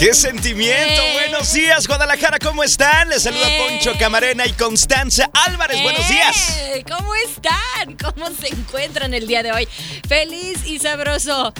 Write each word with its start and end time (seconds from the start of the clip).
¡Qué 0.00 0.14
sentimiento! 0.14 1.02
Eh. 1.02 1.12
Buenos 1.12 1.52
días, 1.52 1.86
Guadalajara, 1.86 2.38
¿cómo 2.38 2.64
están? 2.64 3.10
Les 3.10 3.22
saluda 3.22 3.46
Eh. 3.46 3.58
Poncho 3.68 3.98
Camarena 3.98 4.46
y 4.46 4.52
Constanza 4.54 5.28
Álvarez. 5.46 5.82
Buenos 5.82 6.08
días. 6.08 6.56
¡Eh! 6.58 6.84
¿Cómo 6.88 7.14
están? 7.16 7.98
¿Cómo 7.98 8.30
se 8.30 8.48
encuentran 8.48 9.12
el 9.12 9.26
día 9.26 9.42
de 9.42 9.52
hoy? 9.52 9.68
Feliz 10.08 10.64
y 10.64 10.78
sabroso. 10.78 11.52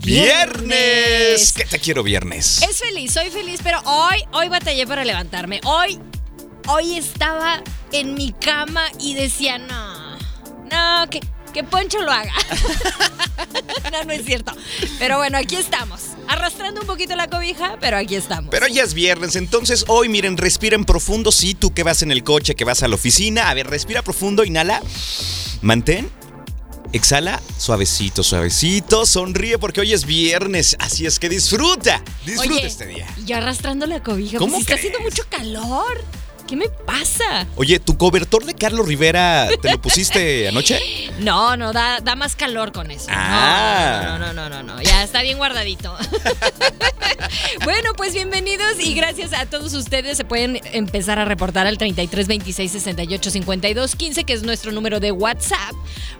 Viernes. 0.00 1.54
¿Qué 1.54 1.64
te 1.64 1.78
quiero 1.78 2.02
viernes? 2.02 2.60
Es 2.68 2.80
feliz, 2.80 3.14
soy 3.14 3.30
feliz, 3.30 3.60
pero 3.64 3.80
hoy, 3.86 4.22
hoy 4.32 4.50
batallé 4.50 4.86
para 4.86 5.02
levantarme. 5.02 5.62
Hoy, 5.64 5.98
hoy 6.68 6.98
estaba 6.98 7.62
en 7.92 8.12
mi 8.12 8.32
cama 8.32 8.90
y 9.00 9.14
decía, 9.14 9.56
no, 9.56 10.18
no, 10.70 11.08
que, 11.08 11.20
que 11.56 11.64
Poncho 11.64 12.02
lo 12.02 12.12
haga. 12.12 12.34
no, 13.92 14.04
no 14.04 14.12
es 14.12 14.26
cierto. 14.26 14.52
Pero 14.98 15.16
bueno, 15.16 15.38
aquí 15.38 15.56
estamos. 15.56 16.02
Arrastrando 16.28 16.82
un 16.82 16.86
poquito 16.86 17.16
la 17.16 17.30
cobija, 17.30 17.78
pero 17.80 17.96
aquí 17.96 18.14
estamos. 18.14 18.50
Pero 18.50 18.66
ya 18.66 18.82
es 18.82 18.92
viernes, 18.92 19.36
entonces 19.36 19.86
hoy 19.88 20.10
miren, 20.10 20.36
respiren 20.36 20.84
profundo. 20.84 21.32
Sí, 21.32 21.54
tú 21.54 21.72
que 21.72 21.82
vas 21.82 22.02
en 22.02 22.12
el 22.12 22.22
coche, 22.24 22.54
que 22.56 22.64
vas 22.64 22.82
a 22.82 22.88
la 22.88 22.96
oficina. 22.96 23.48
A 23.48 23.54
ver, 23.54 23.68
respira 23.68 24.02
profundo, 24.02 24.44
inhala. 24.44 24.82
Mantén. 25.62 26.10
Exhala, 26.92 27.40
suavecito, 27.56 28.22
suavecito. 28.22 29.06
Sonríe 29.06 29.58
porque 29.58 29.80
hoy 29.80 29.94
es 29.94 30.04
viernes. 30.04 30.76
Así 30.78 31.06
es 31.06 31.18
que 31.18 31.30
disfruta. 31.30 32.02
Disfruta 32.26 32.54
Oye, 32.54 32.66
este 32.66 32.86
día. 32.86 33.06
Y 33.16 33.24
yo 33.24 33.38
arrastrando 33.38 33.86
la 33.86 34.02
cobija. 34.02 34.36
¿Cómo 34.36 34.52
pues, 34.52 34.64
está 34.64 34.74
haciendo 34.74 35.00
mucho 35.00 35.22
calor. 35.30 36.04
¿Qué 36.46 36.54
me 36.54 36.68
pasa? 36.68 37.46
Oye, 37.56 37.80
¿tu 37.80 37.98
cobertor 37.98 38.44
de 38.44 38.54
Carlos 38.54 38.86
Rivera 38.86 39.48
te 39.60 39.70
lo 39.70 39.80
pusiste 39.80 40.46
anoche? 40.48 40.80
No, 41.18 41.56
no, 41.56 41.72
da, 41.72 42.00
da 42.00 42.14
más 42.14 42.36
calor 42.36 42.70
con 42.72 42.90
eso. 42.90 43.06
Ah. 43.10 44.02
No, 44.04 44.18
no, 44.18 44.32
no, 44.32 44.48
no, 44.48 44.62
no, 44.62 44.74
no, 44.76 44.82
ya 44.82 45.02
está 45.02 45.22
bien 45.22 45.38
guardadito. 45.38 45.96
bueno, 47.64 47.90
pues 47.96 48.14
bienvenidos 48.14 48.74
y 48.78 48.94
gracias 48.94 49.32
a 49.32 49.46
todos 49.46 49.74
ustedes. 49.74 50.16
Se 50.16 50.24
pueden 50.24 50.60
empezar 50.72 51.18
a 51.18 51.24
reportar 51.24 51.66
al 51.66 51.78
33 51.78 52.28
26 52.28 52.70
68 52.72 53.30
52 53.30 53.96
15, 53.96 54.24
que 54.24 54.32
es 54.32 54.42
nuestro 54.42 54.70
número 54.70 55.00
de 55.00 55.10
WhatsApp, 55.10 55.74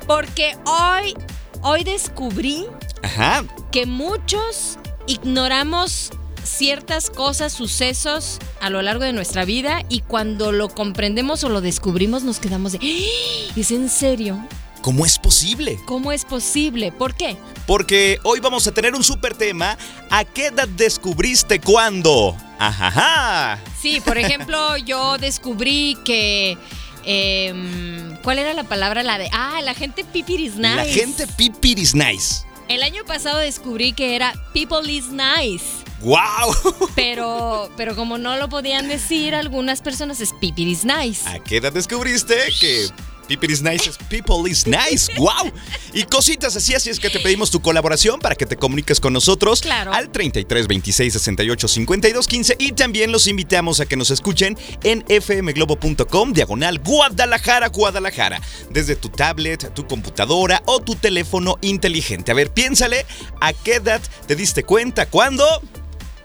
porque 0.08 0.56
hoy, 0.64 1.14
hoy 1.62 1.84
descubrí 1.84 2.66
Ajá. 3.02 3.44
que 3.70 3.86
muchos 3.86 4.78
ignoramos 5.06 6.10
ciertas 6.46 7.10
cosas, 7.10 7.52
sucesos 7.52 8.38
a 8.60 8.70
lo 8.70 8.80
largo 8.82 9.04
de 9.04 9.12
nuestra 9.12 9.44
vida 9.44 9.82
y 9.88 10.00
cuando 10.00 10.52
lo 10.52 10.68
comprendemos 10.68 11.44
o 11.44 11.48
lo 11.48 11.60
descubrimos 11.60 12.22
nos 12.22 12.38
quedamos 12.38 12.72
de, 12.72 12.78
"¡Ah! 12.78 13.52
¿es 13.56 13.70
en 13.70 13.88
serio? 13.88 14.42
¿Cómo 14.82 15.04
es 15.04 15.18
posible? 15.18 15.78
¿Cómo 15.84 16.12
es 16.12 16.24
posible? 16.24 16.92
¿Por 16.92 17.14
qué? 17.16 17.36
Porque 17.66 18.20
hoy 18.22 18.38
vamos 18.38 18.66
a 18.68 18.72
tener 18.72 18.94
un 18.94 19.02
super 19.02 19.34
tema. 19.34 19.76
¿A 20.10 20.24
qué 20.24 20.46
edad 20.46 20.68
descubriste 20.68 21.60
cuándo? 21.60 22.36
Ajaja. 22.58 23.58
Sí, 23.80 24.00
por 24.00 24.16
ejemplo, 24.16 24.76
yo 24.76 25.18
descubrí 25.18 25.98
que... 26.04 26.56
em, 27.04 28.16
¿Cuál 28.22 28.38
era 28.38 28.54
la 28.54 28.62
palabra? 28.64 29.02
La 29.02 29.18
de... 29.18 29.28
Ah, 29.32 29.60
la 29.62 29.74
gente 29.74 30.04
pipiris 30.04 30.54
nice. 30.56 30.76
La 30.76 30.84
gente 30.84 31.26
pipir 31.26 31.78
is 31.80 31.94
nice. 31.94 32.44
El 32.68 32.82
año 32.82 33.04
pasado 33.04 33.38
descubrí 33.38 33.92
que 33.92 34.16
era 34.16 34.34
people 34.52 34.90
is 34.90 35.06
nice. 35.10 35.84
¡Wow! 36.00 36.18
Pero, 36.94 37.70
pero 37.76 37.96
como 37.96 38.18
no 38.18 38.36
lo 38.36 38.48
podían 38.50 38.86
decir 38.86 39.34
algunas 39.34 39.80
personas 39.80 40.20
es 40.20 40.32
pipiris 40.34 40.84
nice. 40.84 41.26
¿A 41.28 41.38
qué 41.38 41.56
edad 41.56 41.72
descubriste 41.72 42.36
que 42.60 42.88
People 43.28 43.52
is 43.52 43.62
nice 43.62 43.88
es 43.90 43.96
people 44.08 44.48
is 44.50 44.66
nice? 44.66 45.10
¡Wow! 45.18 45.52
Y 45.92 46.04
cositas 46.04 46.54
así, 46.56 46.74
así 46.74 46.90
es 46.90 47.00
que 47.00 47.10
te 47.10 47.18
pedimos 47.20 47.50
tu 47.50 47.60
colaboración 47.60 48.20
para 48.20 48.34
que 48.34 48.46
te 48.46 48.56
comuniques 48.56 49.00
con 49.00 49.12
nosotros 49.12 49.60
Claro. 49.60 49.92
al 49.92 50.10
33 50.10 50.66
26 50.68 51.12
68 51.12 51.68
52 51.68 52.26
15 52.26 52.56
y 52.58 52.72
también 52.72 53.10
los 53.12 53.26
invitamos 53.26 53.80
a 53.80 53.86
que 53.86 53.96
nos 53.96 54.10
escuchen 54.10 54.56
en 54.84 55.04
fmglobo.com 55.08 56.32
diagonal 56.32 56.78
Guadalajara, 56.80 57.68
Guadalajara, 57.68 58.40
desde 58.70 58.96
tu 58.96 59.08
tablet, 59.08 59.72
tu 59.74 59.86
computadora 59.86 60.62
o 60.66 60.80
tu 60.80 60.94
teléfono 60.94 61.56
inteligente. 61.62 62.30
A 62.30 62.34
ver, 62.34 62.52
piénsale, 62.52 63.06
¿a 63.40 63.52
qué 63.52 63.74
edad 63.76 64.00
te 64.26 64.36
diste 64.36 64.62
cuenta? 64.64 65.06
¿Cuándo? 65.06 65.44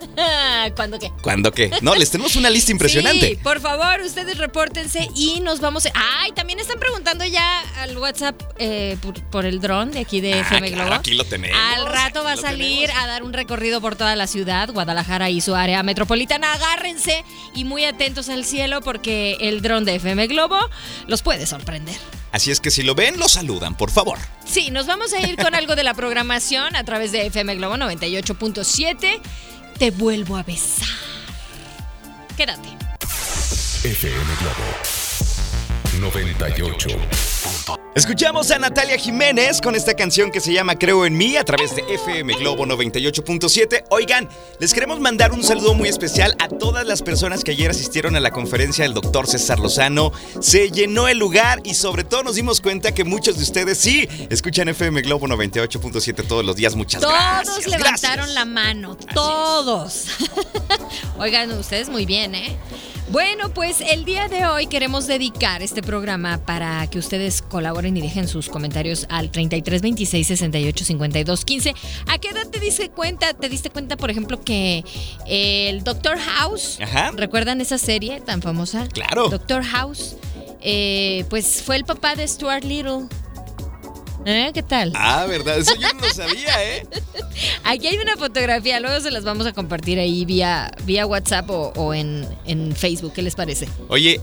¿Cuándo 0.76 1.00
qué? 1.00 1.12
¿Cuándo 1.22 1.52
qué? 1.52 1.72
No, 1.82 1.96
les 1.96 2.12
tenemos 2.12 2.36
una 2.36 2.50
lista 2.50 2.72
impresionante. 2.74 3.30
Sí, 3.30 3.36
por 3.38 3.60
favor, 3.62 4.02
ustedes 4.06 4.38
repórtense 4.38 5.08
y 5.16 5.40
nos 5.42 5.60
vamos. 5.60 5.86
a- 5.86 5.92
Ay, 6.22 6.32
también 6.34 6.60
están 6.60 6.80
preguntando 6.80 7.26
ya 7.26 7.62
al 7.82 7.98
WhatsApp 7.98 8.42
eh, 8.60 8.98
por, 9.02 9.22
por 9.30 9.46
el 9.46 9.60
dron 9.62 9.92
de 9.92 10.00
aquí 10.00 10.22
de 10.22 10.34
Ah, 10.36 10.42
FM 10.42 10.68
claro, 10.70 10.86
Globo. 10.86 11.00
aquí 11.00 11.14
lo 11.14 11.24
tenemos, 11.26 11.58
Al 11.76 11.86
rato 11.86 12.24
va 12.24 12.34
a 12.34 12.38
salir 12.38 12.88
tenemos. 12.88 13.04
a 13.04 13.08
dar 13.08 13.24
un 13.24 13.34
recorrido 13.34 13.82
por 13.82 13.96
toda 13.96 14.16
la 14.16 14.28
ciudad, 14.28 14.70
Guadalajara 14.72 15.30
y 15.30 15.42
su 15.42 15.56
área 15.56 15.84
metropolitana. 15.84 16.54
Agárrense 16.54 17.24
y 17.56 17.64
muy 17.64 17.86
atentos 17.86 18.30
al 18.30 18.46
cielo 18.46 18.82
porque 18.82 19.38
el 19.42 19.62
dron 19.62 19.86
de 19.86 19.96
FM 19.96 20.28
Globo 20.28 20.58
los 21.08 21.22
puede 21.22 21.46
sorprender. 21.46 21.96
Así 22.32 22.50
es 22.50 22.62
que 22.62 22.72
si 22.72 22.82
lo 22.84 22.96
ven, 22.96 23.20
lo 23.20 23.28
saludan, 23.28 23.76
por 23.76 23.92
favor. 23.92 24.18
Sí, 24.46 24.72
nos 24.72 24.86
vamos 24.88 25.12
a 25.12 25.20
ir 25.20 25.36
con 25.36 25.54
algo 25.54 25.76
de 25.76 25.84
la 25.84 25.94
programación 25.94 26.76
a 26.78 26.84
través 26.86 27.12
de 27.12 27.26
FM 27.26 27.56
Globo 27.56 27.76
98.7. 27.76 29.20
Te 29.82 29.90
vuelvo 29.90 30.38
a 30.38 30.44
besar. 30.44 30.88
Quédate. 32.38 32.70
FM 33.84 34.30
Globo 34.40 34.66
98. 36.00 37.81
Escuchamos 37.94 38.50
a 38.52 38.58
Natalia 38.58 38.98
Jiménez 38.98 39.60
con 39.60 39.76
esta 39.76 39.94
canción 39.96 40.32
que 40.32 40.40
se 40.40 40.54
llama 40.54 40.76
Creo 40.80 41.06
en 41.06 41.18
mí 41.18 41.36
a 41.36 41.44
través 41.44 41.76
de 41.76 41.82
FM 41.94 42.36
Globo 42.36 42.66
98.7. 42.66 43.84
Oigan, 43.90 44.30
les 44.60 44.74
queremos 44.74 45.02
mandar 45.02 45.34
un 45.34 45.44
saludo 45.44 45.74
muy 45.74 45.90
especial 45.90 46.34
a 46.40 46.48
todas 46.48 46.88
las 46.88 47.02
personas 47.02 47.44
que 47.44 47.52
ayer 47.52 47.70
asistieron 47.70 48.16
a 48.16 48.22
la 48.22 48.32
conferencia 48.32 48.86
del 48.86 48.94
doctor 48.94 49.28
César 49.28 49.60
Lozano. 49.60 50.14
Se 50.40 50.72
llenó 50.72 51.10
el 51.10 51.18
lugar 51.18 51.60
y 51.66 51.74
sobre 51.74 52.06
todo 52.06 52.24
nos 52.24 52.36
dimos 52.36 52.62
cuenta 52.62 52.94
que 52.94 53.04
muchos 53.04 53.36
de 53.36 53.44
ustedes 53.44 53.78
sí 53.78 54.08
escuchan 54.30 54.70
FM 54.70 55.02
Globo 55.02 55.28
98.7 55.28 56.26
todos 56.26 56.46
los 56.46 56.56
días. 56.56 56.76
Muchas 56.76 57.02
Todos 57.02 57.14
gracias. 57.14 57.68
levantaron 57.68 58.16
gracias. 58.16 58.34
la 58.36 58.46
mano, 58.46 58.96
todos. 59.14 60.06
Oigan, 61.20 61.52
ustedes 61.52 61.90
muy 61.90 62.06
bien, 62.06 62.36
¿eh? 62.36 62.58
Bueno, 63.12 63.54
pues 63.54 63.82
el 63.82 64.06
día 64.06 64.30
de 64.30 64.46
hoy 64.46 64.68
queremos 64.68 65.06
dedicar 65.06 65.62
este 65.62 65.82
programa 65.84 66.38
para 66.38 66.88
que 66.88 66.98
ustedes 66.98 67.42
colaboren 67.42 67.98
y 67.98 68.02
dejen 68.02 68.26
sus 68.30 68.48
comentarios 68.48 69.06
al 69.10 69.32
33 69.32 69.82
26 69.82 70.28
68 70.28 70.86
52 70.86 71.44
15. 71.46 71.76
¿A 72.08 72.18
qué 72.20 72.30
edad 72.30 72.48
te 72.48 72.62
diste 72.62 72.90
cuenta? 72.90 73.34
¿Te 73.34 73.50
diste 73.50 73.70
cuenta, 73.70 73.98
por 73.98 74.12
ejemplo, 74.12 74.40
que 74.42 74.86
el 75.28 75.84
Doctor 75.84 76.18
House, 76.20 76.80
Ajá. 76.82 77.12
¿recuerdan 77.12 77.60
esa 77.60 77.78
serie 77.78 78.22
tan 78.22 78.42
famosa? 78.42 78.88
Claro. 78.88 79.28
Doctor 79.28 79.62
House, 79.64 80.16
eh, 80.62 81.26
pues 81.30 81.62
fue 81.64 81.76
el 81.76 81.84
papá 81.84 82.16
de 82.16 82.26
Stuart 82.26 82.64
Little. 82.64 83.08
¿Eh? 84.26 84.52
¿Qué 84.54 84.62
tal? 84.64 84.92
Ah, 84.96 85.26
verdad, 85.28 85.58
eso 85.58 85.74
yo 85.76 85.88
no 85.94 86.02
lo 86.02 86.14
sabía, 86.14 86.64
¿eh? 86.64 86.88
Aquí 87.64 87.88
hay 87.88 87.98
una 87.98 88.18
fotografía, 88.18 88.80
luego 88.80 89.00
se 89.02 89.12
las 89.12 89.24
vamos 89.24 89.46
a 89.48 89.54
compartir 89.54 90.00
ahí 90.00 90.26
vía, 90.26 90.72
vía 90.84 91.06
WhatsApp 91.06 91.50
o, 91.50 91.74
o 91.76 91.94
en, 91.94 92.28
en 92.46 92.76
Facebook. 92.76 93.14
¿Qué 93.14 93.22
les 93.22 93.36
parece? 93.36 93.68
Oye, 93.88 94.22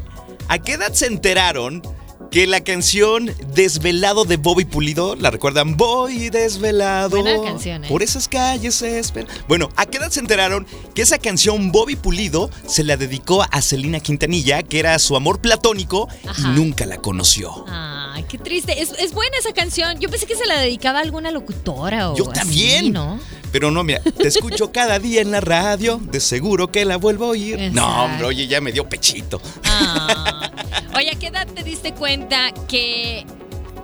¿a 0.48 0.58
qué 0.58 0.74
edad 0.74 0.92
se 0.92 1.06
enteraron 1.06 1.82
que 2.30 2.46
la 2.46 2.60
canción 2.60 3.30
Desvelado 3.54 4.24
de 4.24 4.36
Bobby 4.36 4.64
Pulido, 4.64 5.16
¿la 5.16 5.30
recuerdan? 5.30 5.76
Voy 5.76 6.28
desvelado. 6.28 7.22
Buena 7.22 7.42
canción, 7.42 7.84
¿eh? 7.84 7.88
Por 7.88 8.02
esas 8.02 8.28
calles 8.28 8.82
espera. 8.82 9.28
Bueno, 9.48 9.70
¿a 9.76 9.86
qué 9.86 9.98
edad 9.98 10.10
se 10.10 10.20
enteraron 10.20 10.66
que 10.94 11.02
esa 11.02 11.18
canción 11.18 11.72
Bobby 11.72 11.96
Pulido 11.96 12.50
se 12.66 12.84
la 12.84 12.96
dedicó 12.96 13.42
a 13.50 13.62
Celina 13.62 14.00
Quintanilla, 14.00 14.62
que 14.62 14.78
era 14.78 14.98
su 14.98 15.16
amor 15.16 15.40
platónico 15.40 16.08
Ajá. 16.26 16.42
y 16.42 16.54
nunca 16.54 16.84
la 16.86 16.98
conoció? 16.98 17.64
Ay, 17.68 18.24
qué 18.28 18.36
triste. 18.38 18.82
Es, 18.82 18.92
es 18.98 19.12
buena 19.12 19.36
esa 19.38 19.52
canción. 19.52 19.98
Yo 19.98 20.10
pensé 20.10 20.26
que 20.26 20.36
se 20.36 20.46
la 20.46 20.60
dedicaba 20.60 20.98
a 20.98 21.02
alguna 21.02 21.30
locutora 21.30 22.10
o 22.10 22.16
Yo 22.16 22.30
así, 22.30 22.40
también. 22.40 22.92
¿no? 22.92 23.18
Pero 23.52 23.70
no, 23.70 23.82
mira, 23.84 24.00
te 24.02 24.28
escucho 24.28 24.70
cada 24.72 24.98
día 24.98 25.22
en 25.22 25.30
la 25.30 25.40
radio, 25.40 25.98
de 26.02 26.20
seguro 26.20 26.70
que 26.70 26.84
la 26.84 26.98
vuelvo 26.98 27.26
a 27.26 27.28
oír. 27.28 27.54
Exacto. 27.54 27.80
No, 27.80 28.04
hombre, 28.04 28.26
oye, 28.26 28.46
ya 28.46 28.60
me 28.60 28.72
dio 28.72 28.86
pechito. 28.88 29.40
Ah. 29.64 30.50
Oye, 30.98 31.10
¿a 31.12 31.14
qué 31.18 31.28
edad 31.28 31.46
te 31.46 31.62
diste 31.62 31.94
cuenta 31.94 32.52
que 32.66 33.24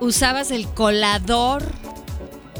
usabas 0.00 0.50
el 0.50 0.66
colador 0.68 1.62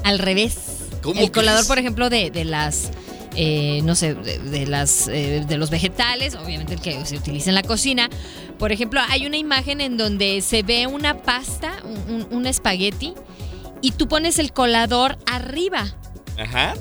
al 0.05 0.19
revés? 0.21 0.57
¿Cómo 1.03 1.21
el 1.21 1.31
colador, 1.33 1.67
por 1.67 1.79
ejemplo, 1.79 2.09
de, 2.09 2.31
de 2.31 2.45
las. 2.45 2.91
eh, 3.37 3.81
no 3.83 3.97
sé, 3.97 4.15
de, 4.15 4.39
de 4.39 4.67
las 4.67 5.09
eh, 5.09 5.45
de 5.47 5.57
los 5.59 5.71
vegetales, 5.71 6.37
obviamente 6.37 6.75
el 6.75 6.81
que 6.81 7.05
se 7.05 7.17
utiliza 7.17 7.51
en 7.51 7.57
la 7.57 7.63
cocina. 7.65 8.09
Por 8.59 8.71
ejemplo, 8.71 9.01
hay 9.09 9.27
una 9.27 9.37
imagen 9.37 9.81
en 9.81 9.97
donde 9.97 10.41
se 10.41 10.63
ve 10.63 10.87
una 10.87 11.19
pasta, 11.23 11.73
un, 11.85 12.15
un- 12.15 12.27
un 12.31 12.47
espagueti, 12.47 13.13
y 13.81 13.91
tú 13.91 14.07
pones 14.07 14.39
el 14.39 14.53
colador 14.53 15.19
arriba 15.27 15.97
Ajá. 16.39 16.75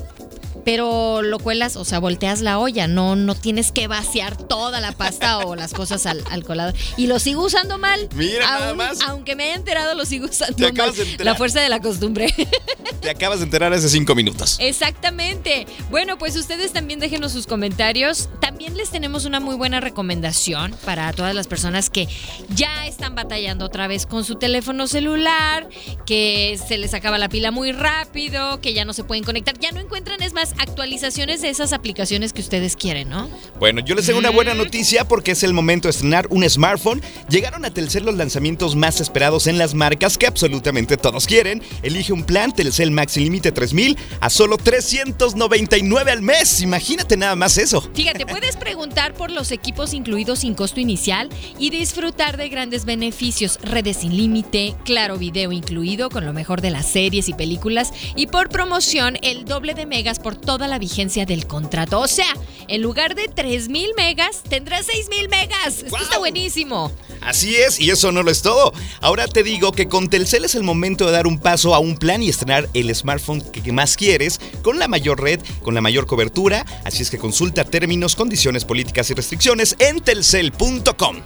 Pero 0.64 1.22
lo 1.22 1.38
cuelas, 1.38 1.76
o 1.76 1.84
sea, 1.84 1.98
volteas 1.98 2.40
la 2.40 2.58
olla, 2.58 2.86
no, 2.86 3.16
no 3.16 3.34
tienes 3.34 3.72
que 3.72 3.86
vaciar 3.88 4.36
toda 4.36 4.80
la 4.80 4.92
pasta 4.92 5.38
o 5.38 5.54
las 5.56 5.72
cosas 5.72 6.06
al, 6.06 6.22
al 6.30 6.44
colador. 6.44 6.74
Y 6.96 7.06
lo 7.06 7.18
sigo 7.18 7.44
usando 7.44 7.78
mal. 7.78 8.08
Mira, 8.14 8.46
nada 8.46 8.68
Aún- 8.68 8.76
más. 8.78 9.00
Aunque 9.02 9.36
me 9.36 9.44
haya 9.44 9.54
enterado, 9.54 9.94
lo 9.94 10.04
sigo 10.04 10.26
usando 10.26 10.56
Te 10.56 10.62
mal. 10.64 10.72
acabas 10.72 10.96
de 10.96 11.02
enterar. 11.02 11.24
La 11.24 11.34
fuerza 11.34 11.60
de 11.60 11.68
la 11.68 11.80
costumbre. 11.80 12.32
Te 13.00 13.10
acabas 13.10 13.38
de 13.40 13.44
enterar 13.44 13.72
hace 13.72 13.88
cinco 13.88 14.14
minutos. 14.14 14.56
Exactamente. 14.60 15.66
Bueno, 15.90 16.16
pues 16.18 16.36
ustedes 16.36 16.72
también 16.72 17.00
déjenos 17.00 17.32
sus 17.32 17.46
comentarios. 17.46 18.28
También 18.40 18.76
les 18.76 18.90
tenemos 18.90 19.24
una 19.24 19.40
muy 19.40 19.56
buena 19.56 19.80
recomendación 19.80 20.74
para 20.84 21.12
todas 21.12 21.34
las 21.34 21.46
personas 21.46 21.90
que 21.90 22.08
ya 22.54 22.86
están 22.86 23.14
batallando 23.14 23.64
otra 23.66 23.86
vez 23.88 24.06
con 24.06 24.24
su 24.24 24.36
teléfono 24.36 24.86
celular, 24.86 25.68
que 26.06 26.58
se 26.66 26.78
les 26.78 26.94
acaba 26.94 27.18
la 27.18 27.28
pila 27.28 27.50
muy 27.50 27.72
rápido, 27.72 28.60
que 28.60 28.72
ya 28.72 28.84
no 28.84 28.92
se 28.92 29.04
pueden 29.04 29.24
conectar, 29.24 29.58
ya 29.58 29.72
no 29.72 29.80
encuentran, 29.80 30.22
es 30.22 30.32
más, 30.32 30.53
actualizaciones 30.58 31.42
de 31.42 31.50
esas 31.50 31.72
aplicaciones 31.72 32.32
que 32.32 32.40
ustedes 32.40 32.76
quieren, 32.76 33.08
¿no? 33.08 33.28
Bueno, 33.58 33.80
yo 33.80 33.94
les 33.94 34.06
tengo 34.06 34.18
una 34.18 34.30
buena 34.30 34.54
noticia 34.54 35.06
porque 35.06 35.32
es 35.32 35.42
el 35.42 35.52
momento 35.52 35.88
de 35.88 35.90
estrenar 35.90 36.26
un 36.30 36.48
smartphone. 36.48 37.02
Llegaron 37.28 37.64
a 37.64 37.70
Telcel 37.70 38.04
los 38.04 38.14
lanzamientos 38.14 38.76
más 38.76 39.00
esperados 39.00 39.46
en 39.46 39.58
las 39.58 39.74
marcas 39.74 40.18
que 40.18 40.26
absolutamente 40.26 40.96
todos 40.96 41.26
quieren. 41.26 41.62
Elige 41.82 42.12
un 42.12 42.24
plan 42.24 42.52
Telcel 42.52 42.90
Max 42.90 43.16
límite 43.16 43.52
3000 43.52 43.96
a 44.20 44.30
solo 44.30 44.56
399 44.58 46.10
al 46.10 46.22
mes. 46.22 46.60
Imagínate 46.60 47.16
nada 47.16 47.36
más 47.36 47.58
eso. 47.58 47.80
Fíjate, 47.94 48.26
puedes 48.34 48.56
preguntar 48.56 49.14
por 49.14 49.30
los 49.30 49.52
equipos 49.52 49.94
incluidos 49.94 50.40
sin 50.40 50.54
costo 50.54 50.80
inicial 50.80 51.28
y 51.58 51.70
disfrutar 51.70 52.36
de 52.36 52.48
grandes 52.48 52.84
beneficios, 52.84 53.58
redes 53.62 53.98
sin 53.98 54.16
límite, 54.16 54.74
claro 54.84 55.18
video 55.18 55.52
incluido 55.52 56.10
con 56.10 56.24
lo 56.24 56.32
mejor 56.32 56.60
de 56.60 56.70
las 56.70 56.86
series 56.86 57.28
y 57.28 57.34
películas 57.34 57.92
y 58.16 58.26
por 58.26 58.48
promoción 58.48 59.18
el 59.22 59.44
doble 59.44 59.74
de 59.74 59.86
megas 59.86 60.18
por 60.18 60.36
toda 60.44 60.68
la 60.68 60.78
vigencia 60.78 61.26
del 61.26 61.46
contrato. 61.46 62.00
O 62.00 62.08
sea, 62.08 62.32
en 62.68 62.82
lugar 62.82 63.14
de 63.14 63.28
3000 63.28 63.90
megas 63.96 64.42
tendrás 64.48 64.86
6000 64.86 65.28
megas. 65.28 65.82
Esto 65.84 65.96
está 65.96 66.18
buenísimo. 66.18 66.92
Así 67.20 67.56
es, 67.56 67.80
y 67.80 67.90
eso 67.90 68.12
no 68.12 68.22
lo 68.22 68.30
es 68.30 68.42
todo. 68.42 68.72
Ahora 69.00 69.26
te 69.26 69.42
digo 69.42 69.72
que 69.72 69.88
con 69.88 70.08
Telcel 70.08 70.44
es 70.44 70.54
el 70.54 70.62
momento 70.62 71.06
de 71.06 71.12
dar 71.12 71.26
un 71.26 71.38
paso 71.38 71.74
a 71.74 71.78
un 71.78 71.96
plan 71.96 72.22
y 72.22 72.28
estrenar 72.28 72.68
el 72.74 72.94
smartphone 72.94 73.40
que 73.40 73.72
más 73.72 73.96
quieres, 73.96 74.40
con 74.62 74.78
la 74.78 74.88
mayor 74.88 75.22
red, 75.22 75.40
con 75.62 75.74
la 75.74 75.80
mayor 75.80 76.06
cobertura. 76.06 76.66
Así 76.84 77.02
es 77.02 77.10
que 77.10 77.18
consulta 77.18 77.64
términos, 77.64 78.14
condiciones, 78.14 78.64
políticas 78.64 79.10
y 79.10 79.14
restricciones 79.14 79.74
en 79.78 80.00
telcel.com. 80.00 81.16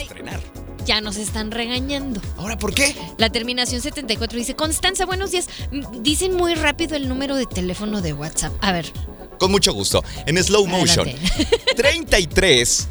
Estrenar. 0.00 0.53
Ya 0.84 1.00
nos 1.00 1.16
están 1.16 1.50
regañando. 1.50 2.20
¿Ahora 2.36 2.56
por 2.58 2.74
qué? 2.74 2.94
La 3.18 3.30
terminación 3.30 3.80
74 3.80 4.38
dice, 4.38 4.54
Constanza, 4.54 5.06
buenos 5.06 5.30
días. 5.30 5.48
Dicen 6.00 6.34
muy 6.36 6.54
rápido 6.54 6.96
el 6.96 7.08
número 7.08 7.36
de 7.36 7.46
teléfono 7.46 8.00
de 8.00 8.12
WhatsApp. 8.12 8.52
A 8.60 8.72
ver, 8.72 8.92
Con 9.38 9.50
mucho 9.50 9.72
gusto. 9.72 10.02
En 10.26 10.42
slow 10.42 10.66
motion. 10.66 11.08
Adelante. 11.08 11.46
33 11.76 12.88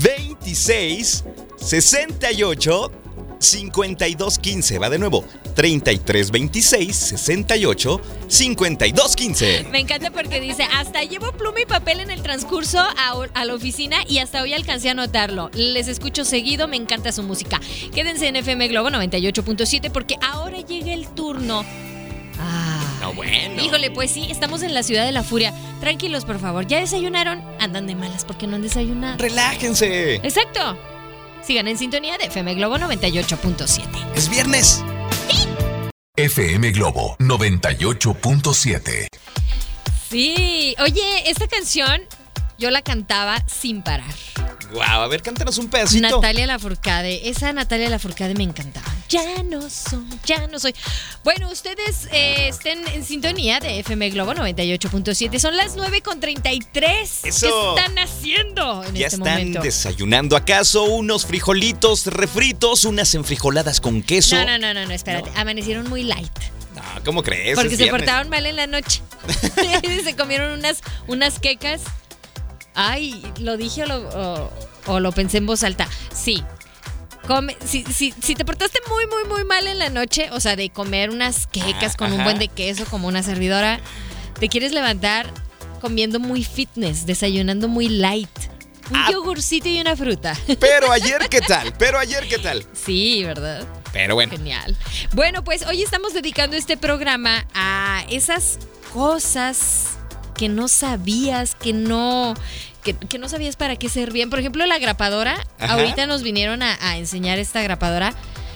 26 0.00 1.24
68 1.60 2.90
52 3.38 4.38
15. 4.38 4.78
Va 4.78 4.90
de 4.90 4.98
nuevo. 4.98 5.24
33 5.54 6.30
26 6.30 6.96
68 6.96 8.00
52 8.28 9.16
15. 9.16 9.66
Me 9.70 9.80
encanta 9.80 10.10
porque 10.10 10.40
dice, 10.40 10.64
hasta 10.64 11.02
llevo 11.02 11.32
pluma 11.32 11.60
y 11.60 11.66
papel 11.66 12.00
en 12.00 12.10
el 12.10 12.22
transcurso 12.22 12.78
a, 12.78 13.14
a 13.34 13.44
la 13.44 13.54
oficina 13.54 13.98
y 14.08 14.18
hasta 14.18 14.42
hoy 14.42 14.52
alcancé 14.54 14.90
a 14.90 14.94
notarlo. 14.94 15.50
Les 15.54 15.88
escucho 15.88 16.24
seguido, 16.24 16.68
me 16.68 16.76
encanta 16.76 17.12
su 17.12 17.22
música. 17.22 17.60
Quédense 17.94 18.28
en 18.28 18.36
FM 18.36 18.68
Globo 18.68 18.88
98.7 18.90 19.90
porque 19.90 20.16
ahora 20.20 20.60
llega 20.60 20.92
el 20.92 21.08
turno. 21.08 21.64
Ah. 22.38 22.82
No, 23.00 23.12
bueno. 23.12 23.62
Híjole, 23.62 23.90
pues 23.90 24.10
sí, 24.10 24.26
estamos 24.30 24.62
en 24.62 24.74
la 24.74 24.82
ciudad 24.82 25.04
de 25.04 25.12
la 25.12 25.22
furia. 25.22 25.52
Tranquilos, 25.80 26.24
por 26.24 26.38
favor. 26.38 26.66
¿Ya 26.66 26.78
desayunaron? 26.80 27.42
Andan 27.60 27.86
de 27.86 27.94
malas 27.94 28.24
porque 28.24 28.46
no 28.46 28.56
han 28.56 28.62
desayunado. 28.62 29.18
Relájense. 29.18 30.16
Exacto. 30.16 30.78
Sigan 31.46 31.68
en 31.68 31.78
sintonía 31.78 32.18
de 32.18 32.24
FM 32.24 32.54
Globo 32.54 32.76
98.7. 32.76 34.14
Es 34.16 34.28
viernes. 34.28 34.82
FM 36.16 36.72
Globo 36.72 37.16
98.7. 37.20 39.06
Sí. 40.10 40.74
Oye, 40.80 41.30
esta 41.30 41.46
canción 41.46 42.02
yo 42.58 42.70
la 42.72 42.82
cantaba 42.82 43.44
sin 43.46 43.82
parar. 43.82 44.12
Wow, 44.72 44.82
a 44.82 45.06
ver, 45.08 45.22
cántanos 45.22 45.58
un 45.58 45.68
pedacito. 45.68 46.08
Natalia 46.08 46.46
Lafourcade, 46.46 47.28
esa 47.28 47.52
Natalia 47.52 47.88
Lafourcade 47.88 48.34
me 48.34 48.42
encantaba. 48.44 48.86
Ya 49.08 49.42
no 49.44 49.70
soy, 49.70 50.04
ya 50.24 50.48
no 50.48 50.58
soy. 50.58 50.74
Bueno, 51.22 51.48
ustedes 51.50 52.08
eh, 52.10 52.48
estén 52.48 52.86
en 52.88 53.04
sintonía 53.04 53.60
de 53.60 53.78
FM 53.80 54.10
Globo 54.10 54.32
98.7. 54.32 55.38
Son 55.38 55.56
las 55.56 55.76
9.33. 55.76 56.82
Eso. 57.22 57.22
¿Qué 57.22 57.80
están 57.80 57.98
haciendo 57.98 58.82
en 58.84 58.94
Ya 58.96 59.06
este 59.06 59.16
están 59.16 59.32
momento? 59.38 59.60
desayunando 59.62 60.36
acaso 60.36 60.82
unos 60.84 61.26
frijolitos 61.26 62.06
refritos, 62.06 62.84
unas 62.84 63.14
enfrijoladas 63.14 63.80
con 63.80 64.02
queso. 64.02 64.34
No, 64.34 64.44
no, 64.44 64.58
no, 64.58 64.74
no, 64.74 64.84
no, 64.86 64.92
espérate. 64.92 65.30
Amanecieron 65.36 65.88
muy 65.88 66.02
light. 66.02 66.32
No, 66.74 66.82
¿cómo 67.04 67.22
crees? 67.22 67.54
Porque 67.54 67.70
se 67.76 67.84
viernes. 67.84 68.00
portaron 68.02 68.28
mal 68.28 68.44
en 68.44 68.56
la 68.56 68.66
noche. 68.66 69.00
se 70.04 70.16
comieron 70.16 70.52
unas, 70.58 70.80
unas 71.06 71.38
quecas. 71.38 71.82
Ay, 72.76 73.22
¿lo 73.40 73.56
dije 73.56 73.82
o 73.82 73.86
lo, 73.86 73.96
o- 74.08 74.50
o 74.86 75.00
lo 75.00 75.10
pensé 75.12 75.38
en 75.38 75.46
voz 75.46 75.64
alta? 75.64 75.88
Sí. 76.14 76.44
Come, 77.26 77.56
si, 77.64 77.82
si, 77.84 78.14
si 78.22 78.36
te 78.36 78.44
portaste 78.44 78.78
muy, 78.88 79.04
muy, 79.08 79.24
muy 79.28 79.44
mal 79.44 79.66
en 79.66 79.80
la 79.80 79.90
noche, 79.90 80.28
o 80.30 80.38
sea, 80.38 80.54
de 80.54 80.70
comer 80.70 81.10
unas 81.10 81.48
quecas 81.48 81.94
Ah, 81.94 81.96
con 81.98 82.12
un 82.12 82.22
buen 82.22 82.38
de 82.38 82.46
queso 82.46 82.84
como 82.84 83.08
una 83.08 83.22
servidora, 83.24 83.80
te 84.38 84.48
quieres 84.48 84.70
levantar 84.72 85.26
comiendo 85.80 86.20
muy 86.20 86.44
fitness, 86.44 87.04
desayunando 87.04 87.66
muy 87.66 87.88
light. 87.88 88.28
Un 88.90 88.96
Ah. 88.96 89.08
yogurcito 89.10 89.68
y 89.68 89.80
una 89.80 89.96
fruta. 89.96 90.36
Pero 90.60 90.92
ayer, 90.92 91.28
¿qué 91.28 91.40
tal? 91.40 91.72
Pero 91.76 91.98
ayer, 91.98 92.28
¿qué 92.28 92.38
tal? 92.38 92.64
Sí, 92.72 93.24
¿verdad? 93.24 93.66
Pero 93.92 94.14
bueno. 94.14 94.30
Genial. 94.30 94.76
Bueno, 95.12 95.42
pues 95.42 95.66
hoy 95.66 95.82
estamos 95.82 96.14
dedicando 96.14 96.56
este 96.56 96.76
programa 96.76 97.44
a 97.54 98.04
esas 98.08 98.60
cosas 98.94 99.95
que 100.36 100.48
no 100.48 100.68
sabías, 100.68 101.54
que 101.54 101.72
no, 101.72 102.34
que, 102.82 102.94
que 102.94 103.18
no 103.18 103.28
sabías 103.28 103.56
para 103.56 103.76
qué 103.76 103.88
servían. 103.88 104.30
Por 104.30 104.38
ejemplo, 104.38 104.64
la 104.66 104.78
grapadora. 104.78 105.36
Ajá. 105.58 105.74
Ahorita 105.74 106.06
nos 106.06 106.22
vinieron 106.22 106.62
a, 106.62 106.76
a 106.80 106.96
enseñar 106.98 107.38
esta 107.38 107.62
grapadora. 107.62 108.14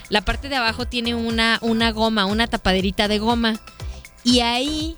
La 0.09 0.21
parte 0.23 0.49
de 0.49 0.57
abajo 0.57 0.87
tiene 0.87 1.15
una, 1.15 1.59
una 1.63 1.93
goma, 1.93 2.27
una 2.27 2.47
tapaderita 2.47 3.09
de 3.09 3.19
goma. 3.19 3.61
Y 4.25 4.41
ahí 4.41 4.97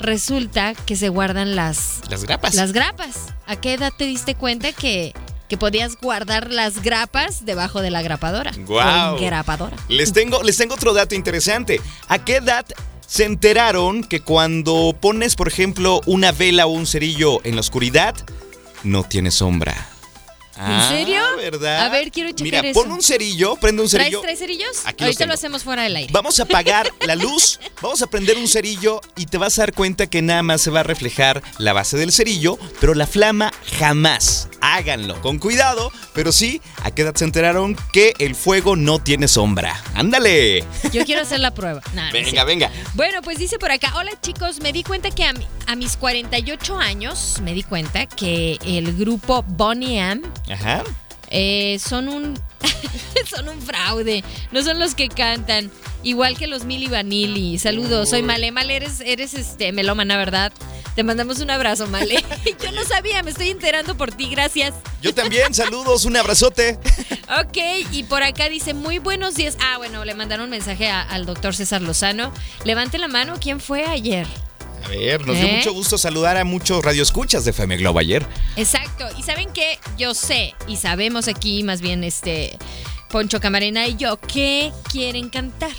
resulta 0.00 0.74
que 0.74 0.96
se 0.96 1.08
guardan 1.08 1.56
las, 1.56 2.00
Las 2.10 2.24
grapas. 2.24 2.54
las 2.54 2.72
grapas. 2.72 3.34
¿A 3.46 3.56
qué 3.56 3.74
edad 3.74 3.92
te 3.96 4.04
diste 4.04 4.34
cuenta 4.34 4.72
que, 4.72 5.14
que 5.48 5.56
podías 5.56 5.96
guardar 5.96 6.50
las 6.52 6.82
grapas 6.82 7.44
debajo 7.46 7.80
de 7.82 7.90
la 7.90 8.02
grapadora? 8.02 8.52
Guau. 8.66 9.16
O 9.16 9.20
grapadora. 9.20 9.76
Les 9.88 10.12
tengo, 10.12 10.42
les 10.42 10.56
tengo 10.56 10.74
otro 10.74 10.92
dato 10.92 11.14
interesante. 11.14 11.80
¿A 12.08 12.18
qué 12.24 12.36
edad 12.36 12.66
se 13.08 13.24
enteraron 13.24 14.04
que 14.04 14.20
cuando 14.20 14.94
pones, 15.00 15.34
por 15.34 15.48
ejemplo, 15.48 16.02
una 16.04 16.30
vela 16.30 16.66
o 16.66 16.70
un 16.70 16.86
cerillo 16.86 17.40
en 17.44 17.54
la 17.54 17.60
oscuridad, 17.60 18.14
no 18.84 19.02
tiene 19.02 19.30
sombra? 19.30 19.97
¿En 20.58 20.88
serio? 20.88 21.20
¿verdad? 21.36 21.86
A 21.86 21.88
ver, 21.90 22.10
quiero 22.10 22.30
checar 22.30 22.42
Mira, 22.64 22.68
eso. 22.70 22.82
pon 22.82 22.90
un 22.92 23.02
cerillo, 23.02 23.56
prende 23.56 23.82
un 23.82 23.88
¿Traes 23.88 24.04
cerillo. 24.06 24.20
tres 24.22 24.38
cerillos? 24.38 24.76
Aquí 24.84 25.04
Ahorita 25.04 25.26
lo 25.26 25.34
hacemos 25.34 25.62
fuera 25.64 25.82
del 25.84 25.96
aire. 25.96 26.12
Vamos 26.12 26.38
a 26.40 26.44
apagar 26.44 26.90
la 27.06 27.14
luz, 27.16 27.60
vamos 27.80 28.02
a 28.02 28.06
prender 28.08 28.36
un 28.38 28.48
cerillo 28.48 29.00
y 29.16 29.26
te 29.26 29.38
vas 29.38 29.58
a 29.58 29.62
dar 29.62 29.72
cuenta 29.72 30.06
que 30.08 30.22
nada 30.22 30.42
más 30.42 30.60
se 30.60 30.70
va 30.70 30.80
a 30.80 30.82
reflejar 30.82 31.42
la 31.58 31.72
base 31.72 31.96
del 31.96 32.12
cerillo, 32.12 32.58
pero 32.80 32.94
la 32.94 33.06
flama 33.06 33.52
jamás, 33.78 34.48
háganlo 34.60 35.20
con 35.22 35.38
cuidado, 35.38 35.92
pero 36.14 36.32
sí, 36.32 36.60
¿a 36.82 36.90
qué 36.90 37.02
edad 37.02 37.14
se 37.14 37.24
enteraron 37.24 37.76
que 37.92 38.14
el 38.18 38.34
fuego 38.34 38.74
no 38.76 38.98
tiene 38.98 39.28
sombra? 39.28 39.82
¡Ándale! 39.94 40.64
Yo 40.92 41.04
quiero 41.04 41.22
hacer 41.22 41.40
la 41.40 41.54
prueba. 41.54 41.80
Nah, 41.94 42.10
Venga, 42.12 42.44
venga. 42.44 42.70
Bueno, 42.94 43.22
pues 43.22 43.38
dice 43.38 43.58
por 43.58 43.70
acá, 43.70 43.92
hola 43.96 44.10
chicos, 44.20 44.60
me 44.60 44.72
di 44.72 44.82
cuenta 44.82 45.10
que 45.10 45.24
a, 45.24 45.32
mi- 45.32 45.46
a 45.66 45.76
mis 45.76 45.96
48 45.96 46.78
años, 46.78 47.36
me 47.42 47.54
di 47.54 47.62
cuenta 47.62 48.06
que 48.06 48.58
el 48.64 48.96
grupo 48.96 49.42
Bonnie 49.46 49.98
M 50.00 50.22
Ajá. 50.50 50.82
eh, 51.30 51.78
son 51.78 52.08
un 52.08 52.40
son 53.28 53.48
un 53.48 53.60
fraude, 53.62 54.24
no 54.52 54.62
son 54.62 54.78
los 54.78 54.94
que 54.94 55.08
cantan, 55.08 55.70
igual 56.02 56.36
que 56.38 56.46
los 56.46 56.64
Mili 56.64 56.88
Vanilli. 56.88 57.58
Saludos, 57.58 58.10
soy 58.10 58.22
Male, 58.22 58.50
Male, 58.52 58.76
eres, 58.76 59.00
eres 59.00 59.34
este 59.34 59.72
melómana, 59.72 60.16
¿verdad? 60.16 60.52
Te 60.96 61.04
mandamos 61.04 61.38
un 61.38 61.50
abrazo, 61.50 61.86
Male. 61.86 62.24
Yo 62.62 62.72
no 62.72 62.82
sabía, 62.84 63.22
me 63.22 63.30
estoy 63.30 63.50
enterando 63.50 63.96
por 63.96 64.10
ti, 64.12 64.28
gracias. 64.30 64.74
Yo 65.02 65.14
también, 65.14 65.54
saludos, 65.54 66.04
un 66.06 66.16
abrazote. 66.16 66.78
Ok, 67.40 67.58
y 67.92 68.02
por 68.04 68.22
acá 68.24 68.48
dice, 68.48 68.74
muy 68.74 68.98
buenos 68.98 69.34
días. 69.36 69.56
Ah, 69.60 69.76
bueno, 69.76 70.04
le 70.04 70.14
mandaron 70.14 70.44
un 70.44 70.50
mensaje 70.50 70.88
a- 70.88 71.02
al 71.02 71.24
doctor 71.26 71.54
César 71.54 71.82
Lozano. 71.82 72.32
Levante 72.64 72.98
la 72.98 73.06
mano, 73.06 73.34
¿quién 73.40 73.60
fue 73.60 73.84
ayer? 73.84 74.26
A 74.84 74.88
ver, 74.88 75.26
nos 75.26 75.36
dio 75.36 75.46
¿Eh? 75.46 75.56
mucho 75.56 75.72
gusto 75.72 75.98
saludar 75.98 76.36
a 76.36 76.44
muchos 76.44 76.84
radioescuchas 76.84 77.44
de 77.44 77.50
FM 77.50 77.76
Globo 77.78 77.98
ayer. 77.98 78.24
Exacto. 78.56 79.06
Y 79.18 79.22
saben 79.22 79.52
que 79.52 79.78
yo 79.96 80.14
sé, 80.14 80.54
y 80.66 80.76
sabemos 80.76 81.28
aquí, 81.28 81.62
más 81.62 81.80
bien 81.80 82.04
este 82.04 82.58
Poncho 83.10 83.40
Camarena 83.40 83.86
y 83.86 83.96
yo, 83.96 84.18
que 84.18 84.72
quieren 84.90 85.28
cantar. 85.28 85.72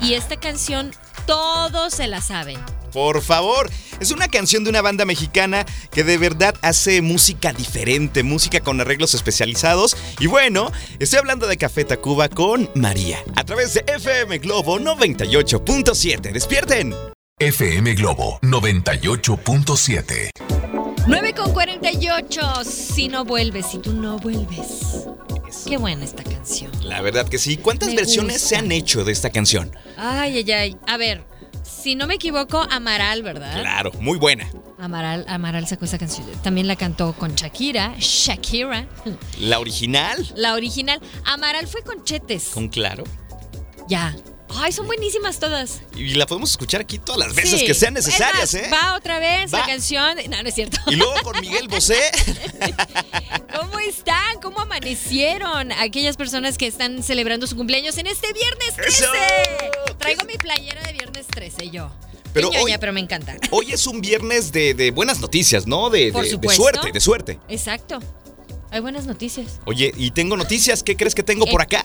Y 0.00 0.14
esta 0.14 0.38
canción 0.38 0.92
todos 1.26 1.94
se 1.94 2.06
la 2.06 2.20
saben. 2.20 2.58
Por 2.92 3.22
favor, 3.22 3.70
es 4.00 4.10
una 4.10 4.28
canción 4.28 4.64
de 4.64 4.70
una 4.70 4.82
banda 4.82 5.04
mexicana 5.04 5.64
que 5.92 6.02
de 6.02 6.18
verdad 6.18 6.54
hace 6.62 7.02
música 7.02 7.52
diferente, 7.52 8.22
música 8.22 8.60
con 8.60 8.80
arreglos 8.80 9.14
especializados. 9.14 9.96
Y 10.18 10.26
bueno, 10.26 10.72
estoy 10.98 11.20
hablando 11.20 11.46
de 11.46 11.56
Café 11.56 11.84
Tacuba 11.84 12.28
con 12.28 12.68
María, 12.74 13.18
a 13.36 13.44
través 13.44 13.74
de 13.74 13.84
FM 13.86 14.38
Globo 14.38 14.80
98.7. 14.80 16.32
¡Despierten! 16.32 16.94
FM 17.50 17.94
Globo 17.94 18.38
98.7. 18.42 20.30
9 21.06 21.32
con 21.34 21.52
48. 21.54 22.64
Si 22.64 23.08
no 23.08 23.24
vuelves, 23.24 23.64
si 23.66 23.78
tú 23.78 23.94
no 23.94 24.18
vuelves. 24.18 25.06
Qué 25.66 25.78
buena 25.78 26.04
esta 26.04 26.22
canción. 26.22 26.70
La 26.82 27.00
verdad 27.00 27.26
que 27.26 27.38
sí. 27.38 27.56
¿Cuántas 27.56 27.88
Me 27.88 27.96
versiones 27.96 28.34
gusta. 28.34 28.48
se 28.48 28.56
han 28.56 28.70
hecho 28.72 29.04
de 29.04 29.12
esta 29.12 29.30
canción? 29.30 29.74
Ay, 29.96 30.36
ay, 30.38 30.52
ay. 30.52 30.76
A 30.86 30.98
ver, 30.98 31.24
si 31.62 31.94
no 31.94 32.06
me 32.06 32.16
equivoco, 32.16 32.60
Amaral, 32.70 33.22
¿verdad? 33.22 33.58
Claro, 33.58 33.90
muy 34.00 34.18
buena. 34.18 34.46
Amaral, 34.78 35.24
Amaral 35.26 35.66
sacó 35.66 35.86
esa 35.86 35.96
canción. 35.98 36.26
También 36.42 36.66
la 36.66 36.76
cantó 36.76 37.14
con 37.14 37.34
Shakira. 37.34 37.94
Shakira. 37.98 38.86
La 39.38 39.58
original, 39.60 40.30
La 40.36 40.52
original. 40.54 41.00
Amaral 41.24 41.66
fue 41.66 41.82
con 41.82 42.04
Chetes. 42.04 42.48
con 42.52 42.68
claro. 42.68 43.04
Ya. 43.88 44.14
Ay, 44.56 44.72
son 44.72 44.86
buenísimas 44.86 45.38
todas. 45.38 45.80
Y 45.94 46.14
la 46.14 46.26
podemos 46.26 46.50
escuchar 46.50 46.80
aquí 46.80 46.98
todas 46.98 47.18
las 47.28 47.34
veces 47.36 47.60
Sí. 47.60 47.66
que 47.66 47.74
sean 47.74 47.94
necesarias, 47.94 48.52
Es 48.54 48.64
¿eh? 48.66 48.70
Va 48.72 48.94
otra 48.96 49.18
vez 49.18 49.52
Va. 49.52 49.60
la 49.60 49.66
canción. 49.66 50.16
No, 50.28 50.42
no 50.42 50.48
es 50.48 50.54
cierto. 50.54 50.78
Y 50.88 50.96
luego 50.96 51.14
con 51.22 51.40
Miguel 51.40 51.68
Bosé. 51.68 51.98
¿Cómo 53.58 53.78
están? 53.78 54.40
¿Cómo 54.42 54.60
amanecieron 54.60 55.72
aquellas 55.72 56.16
personas 56.16 56.58
que 56.58 56.66
están 56.66 57.02
celebrando 57.02 57.46
su 57.46 57.56
cumpleaños 57.56 57.96
en 57.98 58.06
este 58.06 58.32
viernes 58.32 58.74
13? 58.76 59.04
¡Eso! 59.04 59.96
Traigo 59.98 60.24
mi 60.24 60.36
playera 60.36 60.82
de 60.82 60.92
viernes 60.92 61.26
13 61.26 61.70
yo. 61.70 61.90
Pero 62.32 62.48
ñoña, 62.52 62.62
hoy- 62.62 62.76
pero 62.78 62.92
me 62.92 63.00
encanta. 63.00 63.36
Hoy 63.50 63.72
es 63.72 63.86
un 63.88 64.00
viernes 64.00 64.52
de, 64.52 64.72
de 64.74 64.92
buenas 64.92 65.18
noticias, 65.20 65.66
¿no? 65.66 65.90
De, 65.90 66.12
suerte, 66.54 66.92
de 66.92 67.00
suerte. 67.00 67.38
Exacto. 67.48 67.98
Hay 68.72 68.80
buenas 68.80 69.06
noticias. 69.06 69.60
Oye, 69.64 69.92
y 69.96 70.12
tengo 70.12 70.36
noticias. 70.36 70.82
¿Qué 70.82 70.96
crees 70.96 71.14
que 71.14 71.22
tengo 71.22 71.46
por 71.46 71.60
acá? 71.60 71.82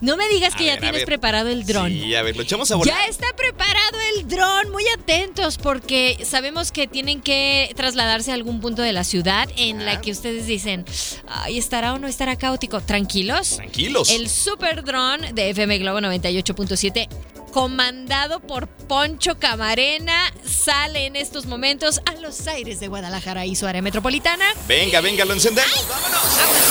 No 0.00 0.16
me 0.16 0.28
digas 0.28 0.54
A 0.54 0.56
que 0.58 0.66
ya 0.66 0.72
ver, 0.72 0.80
tienes 0.80 1.04
preparado 1.04 1.48
el 1.48 1.64
dron. 1.64 1.90
Sí, 1.90 2.14
a 2.14 2.22
ver, 2.22 2.36
lo 2.36 2.42
echamos 2.42 2.70
a 2.70 2.76
volar. 2.76 2.94
Ya 2.94 3.08
está 3.08 3.26
preparado 3.34 3.98
el 4.16 4.28
dron, 4.28 4.70
muy 4.70 4.84
atentos 4.98 5.56
porque 5.56 6.18
sabemos 6.24 6.72
que 6.72 6.86
tienen 6.86 7.22
que 7.22 7.72
trasladarse 7.74 8.32
a 8.32 8.34
algún 8.34 8.60
punto 8.60 8.82
de 8.82 8.92
la 8.92 9.04
ciudad 9.04 9.48
en 9.56 9.84
la 9.86 10.00
que 10.00 10.10
ustedes 10.10 10.46
dicen, 10.46 10.84
ay, 11.26 11.56
estará 11.56 11.94
o 11.94 11.98
no 11.98 12.06
estará 12.06 12.36
caótico. 12.36 12.80
Tranquilos. 12.80 13.56
Tranquilos. 13.56 14.10
El 14.10 14.28
super 14.28 14.84
dron 14.84 15.20
de 15.34 15.50
FM 15.50 15.78
Globo 15.78 16.00
98.7 16.00 17.08
comandado 17.50 18.40
por 18.40 18.66
Poncho 18.68 19.38
Camarena 19.38 20.32
sale 20.44 21.06
en 21.06 21.16
estos 21.16 21.46
momentos 21.46 22.00
a 22.06 22.14
los 22.14 22.46
aires 22.46 22.80
de 22.80 22.88
Guadalajara 22.88 23.46
y 23.46 23.56
su 23.56 23.66
área 23.66 23.82
metropolitana. 23.82 24.44
Venga, 24.66 25.00
venga, 25.00 25.24
lo 25.24 25.34
encendemos. 25.34 25.88
¡Vámonos! 25.88 26.22
Aguas. 26.22 26.62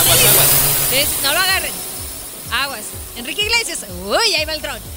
Aguas, 0.00 0.18
aguas. 0.24 1.08
No 1.22 1.32
lo 1.32 1.38
agarren. 1.38 1.72
Aguas. 2.52 2.97
Enrique 3.18 3.42
Iglesias. 3.42 3.84
Uy, 4.06 4.34
ahí 4.36 4.44
va 4.44 4.54
el 4.54 4.62
dron. 4.62 4.78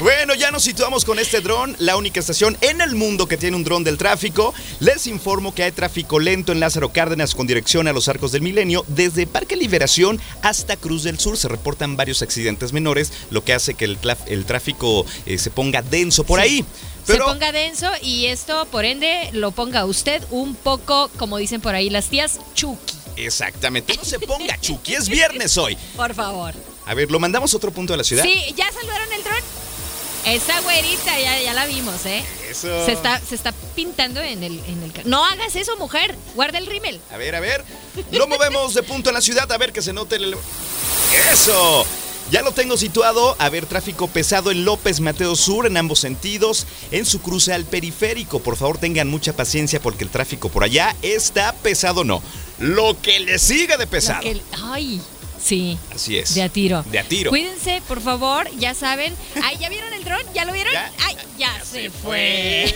Bueno, 0.00 0.34
ya 0.34 0.50
nos 0.50 0.62
situamos 0.62 1.04
con 1.04 1.18
este 1.18 1.42
dron, 1.42 1.76
la 1.78 1.96
única 1.98 2.20
estación 2.20 2.56
en 2.62 2.80
el 2.80 2.94
mundo 2.94 3.26
que 3.28 3.36
tiene 3.36 3.54
un 3.54 3.64
dron 3.64 3.84
del 3.84 3.98
tráfico. 3.98 4.54
Les 4.78 5.06
informo 5.06 5.54
que 5.54 5.62
hay 5.62 5.72
tráfico 5.72 6.18
lento 6.18 6.52
en 6.52 6.60
Lázaro 6.60 6.90
Cárdenas 6.90 7.34
con 7.34 7.46
dirección 7.46 7.86
a 7.86 7.92
los 7.92 8.08
Arcos 8.08 8.32
del 8.32 8.40
Milenio. 8.40 8.82
Desde 8.88 9.26
Parque 9.26 9.56
Liberación 9.56 10.18
hasta 10.40 10.78
Cruz 10.78 11.02
del 11.02 11.18
Sur 11.18 11.36
se 11.36 11.48
reportan 11.48 11.98
varios 11.98 12.22
accidentes 12.22 12.72
menores, 12.72 13.12
lo 13.30 13.44
que 13.44 13.52
hace 13.52 13.74
que 13.74 13.84
el, 13.84 13.98
tráfico 14.46 15.04
eh, 15.26 15.36
se 15.36 15.50
ponga 15.50 15.82
denso 15.82 16.24
por 16.24 16.40
Sí. 16.40 16.44
ahí. 16.46 16.64
Pero 17.06 17.26
Se 17.26 17.32
ponga 17.32 17.52
denso 17.52 17.90
y 18.00 18.26
esto, 18.26 18.66
por 18.70 18.86
ende, 18.86 19.28
lo 19.32 19.50
ponga 19.50 19.84
usted 19.84 20.22
un 20.30 20.54
poco, 20.54 21.10
como 21.18 21.36
dicen 21.36 21.60
por 21.60 21.74
ahí 21.74 21.90
las 21.90 22.06
tías, 22.06 22.38
chuki. 22.54 22.99
Exactamente, 23.16 23.96
no 23.96 24.04
se 24.04 24.18
ponga 24.18 24.60
Chucky, 24.60 24.94
es 24.94 25.08
viernes 25.08 25.56
hoy. 25.58 25.76
Por 25.96 26.14
favor. 26.14 26.54
A 26.86 26.94
ver, 26.94 27.10
¿lo 27.10 27.18
mandamos 27.18 27.52
a 27.52 27.56
otro 27.56 27.70
punto 27.70 27.92
de 27.92 27.98
la 27.98 28.04
ciudad? 28.04 28.24
Sí, 28.24 28.54
¿ya 28.56 28.70
saludaron 28.72 29.12
el 29.12 29.22
dron? 29.22 29.42
Esa 30.26 30.60
güerita, 30.60 31.18
ya, 31.18 31.40
ya 31.40 31.54
la 31.54 31.64
vimos, 31.64 32.04
¿eh? 32.04 32.22
Eso. 32.50 32.84
Se 32.84 32.92
está, 32.92 33.20
se 33.20 33.34
está 33.34 33.52
pintando 33.74 34.20
en 34.20 34.42
el, 34.42 34.60
en 34.66 34.82
el... 34.82 34.92
No 35.06 35.24
hagas 35.24 35.56
eso, 35.56 35.76
mujer. 35.78 36.14
Guarda 36.34 36.58
el 36.58 36.66
rímel. 36.66 37.00
A 37.10 37.16
ver, 37.16 37.34
a 37.34 37.40
ver. 37.40 37.64
Lo 38.12 38.26
movemos 38.26 38.74
de 38.74 38.82
punto 38.82 39.08
en 39.08 39.14
la 39.14 39.22
ciudad, 39.22 39.50
a 39.50 39.56
ver 39.56 39.72
que 39.72 39.80
se 39.80 39.94
note 39.94 40.16
el... 40.16 40.36
¡Eso! 41.32 41.86
Ya 42.30 42.42
lo 42.42 42.52
tengo 42.52 42.76
situado. 42.76 43.34
A 43.38 43.48
ver, 43.48 43.64
tráfico 43.64 44.08
pesado 44.08 44.50
en 44.50 44.64
López 44.64 45.00
Mateo 45.00 45.34
Sur 45.34 45.66
en 45.66 45.76
ambos 45.78 46.00
sentidos, 46.00 46.66
en 46.90 47.06
su 47.06 47.22
cruce 47.22 47.54
al 47.54 47.64
periférico. 47.64 48.40
Por 48.40 48.56
favor, 48.56 48.78
tengan 48.78 49.08
mucha 49.08 49.32
paciencia 49.32 49.80
porque 49.80 50.04
el 50.04 50.10
tráfico 50.10 50.50
por 50.50 50.64
allá 50.64 50.94
está 51.02 51.54
pesado, 51.54 52.04
no. 52.04 52.22
Lo 52.60 53.00
que 53.00 53.20
le 53.20 53.38
siga 53.38 53.76
de 53.76 53.86
pesado. 53.86 54.20
que- 54.20 54.40
ay, 54.62 55.00
sí. 55.42 55.78
Así 55.94 56.18
es. 56.18 56.34
De 56.34 56.42
a 56.42 56.48
tiro. 56.48 56.84
De 56.90 56.98
a 56.98 57.04
tiro. 57.04 57.30
Cuídense, 57.30 57.82
por 57.88 58.00
favor, 58.02 58.48
ya 58.58 58.74
saben. 58.74 59.14
Ay, 59.42 59.56
¿ya 59.58 59.68
vieron 59.68 59.92
el 59.94 60.04
dron? 60.04 60.20
¿Ya 60.34 60.44
lo 60.44 60.52
vieron? 60.52 60.72
Ya, 60.72 60.92
Ay, 61.06 61.16
ya, 61.38 61.52
se, 61.64 61.90
fue. 61.90 62.72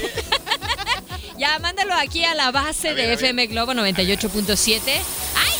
ya, 1.39 1.59
mándalo 1.59 1.95
aquí 1.95 2.25
a 2.25 2.35
la 2.35 2.51
base 2.51 2.89
A 2.89 2.93
ver, 2.95 3.09
de. 3.09 3.15
FM 3.15 3.47
Globo 3.49 3.73
98.7. 3.73 4.81
¡Ay! 4.87 5.55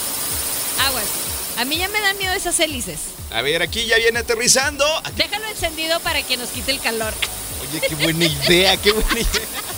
Aguas. 0.87 1.05
A 1.59 1.65
mí 1.65 1.77
ya 1.77 1.89
me 1.89 2.01
dan 2.01 2.17
miedo 2.19 2.33
esas 2.33 2.59
hélices. 2.61 2.99
A 3.33 3.43
ver, 3.43 3.63
aquí 3.63 3.85
ya 3.87 3.97
viene 3.97 4.21
aterrizando. 4.21 4.85
Aquí- 5.05 5.17
Déjalo 5.17 5.45
encendido 5.47 6.01
para 6.01 6.23
que 6.23 6.37
nos 6.37 6.49
quite 6.51 6.73
el 6.73 6.81
calor. 6.81 7.13
Oye, 7.63 7.81
qué 7.89 7.95
buena 7.95 8.25
idea, 8.25 8.77
qué 8.79 8.93
buena 8.93 9.13
idea. 9.21 9.29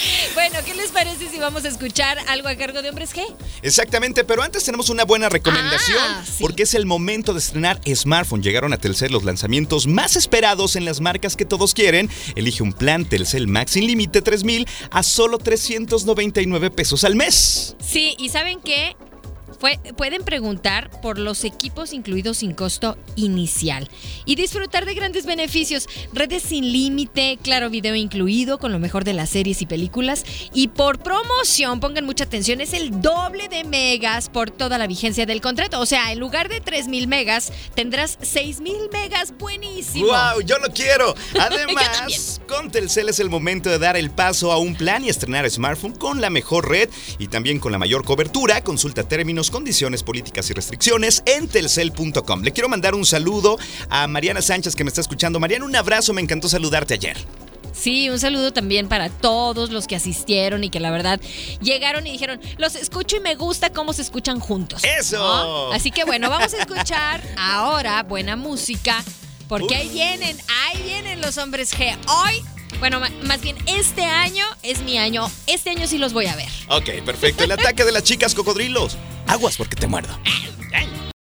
Bueno, 0.34 0.58
¿qué 0.64 0.74
les 0.74 0.90
parece 0.90 1.28
si 1.28 1.38
vamos 1.38 1.64
a 1.64 1.68
escuchar 1.68 2.18
algo 2.28 2.48
a 2.48 2.54
cargo 2.54 2.82
de 2.82 2.88
Hombres 2.88 3.14
G? 3.14 3.22
Exactamente, 3.62 4.24
pero 4.24 4.42
antes 4.42 4.64
tenemos 4.64 4.88
una 4.90 5.04
buena 5.04 5.28
recomendación 5.28 5.98
Ah, 6.00 6.24
sí. 6.24 6.36
porque 6.40 6.62
es 6.62 6.74
el 6.74 6.86
momento 6.86 7.32
de 7.32 7.40
estrenar 7.40 7.80
smartphone. 7.94 8.42
Llegaron 8.42 8.72
a 8.72 8.78
Telcel 8.78 9.12
los 9.12 9.24
lanzamientos 9.24 9.86
más 9.86 10.16
esperados 10.16 10.76
en 10.76 10.84
las 10.84 11.00
marcas 11.00 11.36
que 11.36 11.44
todos 11.44 11.74
quieren. 11.74 12.08
Elige 12.36 12.62
un 12.62 12.72
plan 12.72 13.04
Telcel 13.04 13.46
Max 13.48 13.72
sin 13.72 13.86
límite 13.86 14.22
3000 14.22 14.66
a 14.90 15.02
solo 15.02 15.38
399 15.38 16.70
pesos 16.70 17.04
al 17.04 17.16
mes. 17.16 17.76
Sí, 17.80 18.14
y 18.18 18.28
¿saben 18.28 18.60
qué? 18.60 18.96
Fue- 19.58 19.78
pueden 19.96 20.22
preguntar 20.24 20.90
por 21.02 21.18
los 21.18 21.44
equipos 21.44 21.92
incluidos 21.92 22.38
sin 22.38 22.54
costo 22.54 22.96
inicial 23.16 23.88
y 24.24 24.34
disfrutar 24.36 24.86
de 24.86 24.94
grandes 24.94 25.26
beneficios, 25.26 25.88
redes 26.12 26.42
sin 26.42 26.72
límite, 26.72 27.38
claro 27.42 27.70
video 27.70 27.94
incluido 27.94 28.58
con 28.58 28.72
lo 28.72 28.78
mejor 28.78 29.04
de 29.04 29.12
las 29.14 29.30
series 29.30 29.60
y 29.62 29.66
películas 29.66 30.24
y 30.54 30.68
por 30.68 30.98
promoción, 31.00 31.80
pongan 31.80 32.04
mucha 32.06 32.24
atención, 32.24 32.60
es 32.60 32.72
el 32.72 33.00
doble 33.00 33.48
de 33.48 33.64
megas 33.64 34.28
por 34.28 34.50
toda 34.50 34.78
la 34.78 34.86
vigencia 34.86 35.26
del 35.26 35.40
contrato, 35.40 35.80
o 35.80 35.86
sea, 35.86 36.12
en 36.12 36.18
lugar 36.18 36.48
de 36.48 36.60
3000 36.60 37.06
megas 37.08 37.52
tendrás 37.74 38.18
6000 38.22 38.74
megas, 38.92 39.34
buenísimo. 39.38 40.06
¡Wow! 40.06 40.42
Yo 40.44 40.58
lo 40.58 40.68
quiero. 40.72 41.14
Además, 41.40 42.40
con 42.46 42.70
Telcel 42.70 43.08
es 43.08 43.20
el 43.20 43.30
momento 43.30 43.70
de 43.70 43.78
dar 43.78 43.96
el 43.96 44.10
paso 44.10 44.52
a 44.52 44.58
un 44.58 44.74
plan 44.74 45.04
y 45.04 45.08
estrenar 45.08 45.48
smartphone 45.50 45.94
con 45.94 46.20
la 46.20 46.30
mejor 46.30 46.68
red 46.68 46.88
y 47.18 47.28
también 47.28 47.58
con 47.58 47.72
la 47.72 47.78
mayor 47.78 48.04
cobertura. 48.04 48.62
Consulta 48.62 49.02
términos, 49.06 49.39
condiciones, 49.48 50.02
políticas 50.02 50.50
y 50.50 50.54
restricciones 50.54 51.22
en 51.24 51.46
telcel.com. 51.46 52.42
Le 52.42 52.50
quiero 52.52 52.68
mandar 52.68 52.96
un 52.96 53.06
saludo 53.06 53.58
a 53.88 54.08
Mariana 54.08 54.42
Sánchez 54.42 54.74
que 54.74 54.82
me 54.82 54.88
está 54.88 55.00
escuchando. 55.00 55.38
Mariana, 55.38 55.64
un 55.64 55.76
abrazo, 55.76 56.12
me 56.12 56.20
encantó 56.20 56.48
saludarte 56.48 56.94
ayer. 56.94 57.16
Sí, 57.72 58.10
un 58.10 58.18
saludo 58.18 58.52
también 58.52 58.88
para 58.88 59.08
todos 59.08 59.70
los 59.70 59.86
que 59.86 59.96
asistieron 59.96 60.64
y 60.64 60.70
que 60.70 60.80
la 60.80 60.90
verdad 60.90 61.20
llegaron 61.62 62.06
y 62.06 62.12
dijeron, 62.12 62.40
los 62.58 62.74
escucho 62.74 63.16
y 63.16 63.20
me 63.20 63.36
gusta 63.36 63.70
cómo 63.70 63.92
se 63.92 64.02
escuchan 64.02 64.40
juntos. 64.40 64.82
¡Eso! 64.84 65.18
¿no? 65.18 65.72
Así 65.72 65.90
que 65.90 66.04
bueno, 66.04 66.28
vamos 66.28 66.52
a 66.52 66.58
escuchar 66.58 67.22
ahora 67.38 68.02
buena 68.02 68.36
música, 68.36 69.02
porque 69.48 69.76
ahí 69.76 69.88
vienen, 69.88 70.36
ahí 70.66 70.82
vienen 70.82 71.20
los 71.20 71.38
hombres 71.38 71.72
G. 71.72 71.96
Hoy, 72.08 72.42
bueno, 72.80 73.00
más 73.24 73.40
bien 73.40 73.56
este 73.66 74.04
año 74.04 74.44
es 74.62 74.80
mi 74.82 74.98
año, 74.98 75.30
este 75.46 75.70
año 75.70 75.86
sí 75.86 75.98
los 75.98 76.12
voy 76.12 76.26
a 76.26 76.34
ver. 76.36 76.48
Ok, 76.68 76.90
perfecto. 77.04 77.44
El 77.44 77.52
ataque 77.52 77.84
de 77.84 77.92
las 77.92 78.02
chicas 78.02 78.34
cocodrilos. 78.34 78.96
Aguas 79.28 79.56
porque 79.56 79.76
te 79.76 79.86
muerdo. 79.86 80.18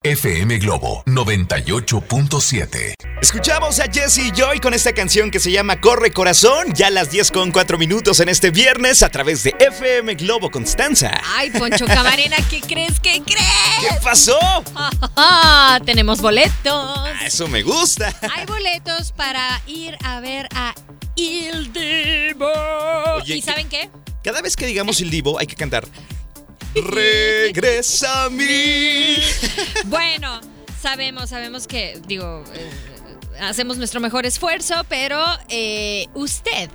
FM 0.02 0.58
Globo 0.58 1.02
98.7. 1.06 2.94
Escuchamos 3.20 3.80
a 3.80 3.90
Jesse 3.90 4.18
y 4.18 4.30
Joy 4.30 4.60
con 4.60 4.72
esta 4.72 4.92
canción 4.92 5.32
que 5.32 5.40
se 5.40 5.50
llama 5.50 5.80
Corre 5.80 6.12
Corazón, 6.12 6.72
ya 6.74 6.86
a 6.86 6.90
las 6.90 7.10
10 7.10 7.32
con 7.32 7.50
4 7.50 7.76
minutos 7.76 8.20
en 8.20 8.28
este 8.28 8.50
viernes 8.52 9.02
a 9.02 9.08
través 9.08 9.42
de 9.42 9.56
FM 9.58 10.14
Globo 10.14 10.48
Constanza. 10.48 11.10
Ay, 11.34 11.50
Poncho 11.50 11.86
Camarena, 11.86 12.36
¿qué 12.48 12.60
crees? 12.60 13.00
¿Qué 13.00 13.20
¿Qué 13.26 13.34
crees? 13.34 14.00
pasó? 14.02 14.38
Ah, 15.16 15.80
tenemos 15.84 16.20
boletos. 16.20 16.98
Ah, 16.98 17.26
Eso 17.26 17.48
me 17.48 17.62
gusta. 17.62 18.14
Hay 18.36 18.46
boletos 18.46 19.10
para 19.10 19.60
ir 19.66 19.96
a 20.04 20.20
ver 20.20 20.46
a 20.54 20.72
Il 21.16 21.72
Divo. 21.72 22.50
Oye, 23.16 23.36
¿Y 23.36 23.40
¿qué- 23.40 23.46
saben 23.50 23.68
qué? 23.68 23.88
Cada 24.22 24.42
vez 24.42 24.56
que 24.56 24.66
digamos 24.66 25.00
el 25.00 25.10
divo 25.10 25.38
hay 25.38 25.46
que 25.46 25.56
cantar. 25.56 25.86
Regresa 26.74 28.24
a 28.24 28.30
mí. 28.30 29.16
Bueno, 29.86 30.40
sabemos, 30.80 31.30
sabemos 31.30 31.66
que, 31.66 32.00
digo, 32.06 32.42
eh, 32.54 32.70
hacemos 33.40 33.76
nuestro 33.78 34.00
mejor 34.00 34.26
esfuerzo, 34.26 34.74
pero 34.88 35.22
eh, 35.48 36.06
usted 36.14 36.68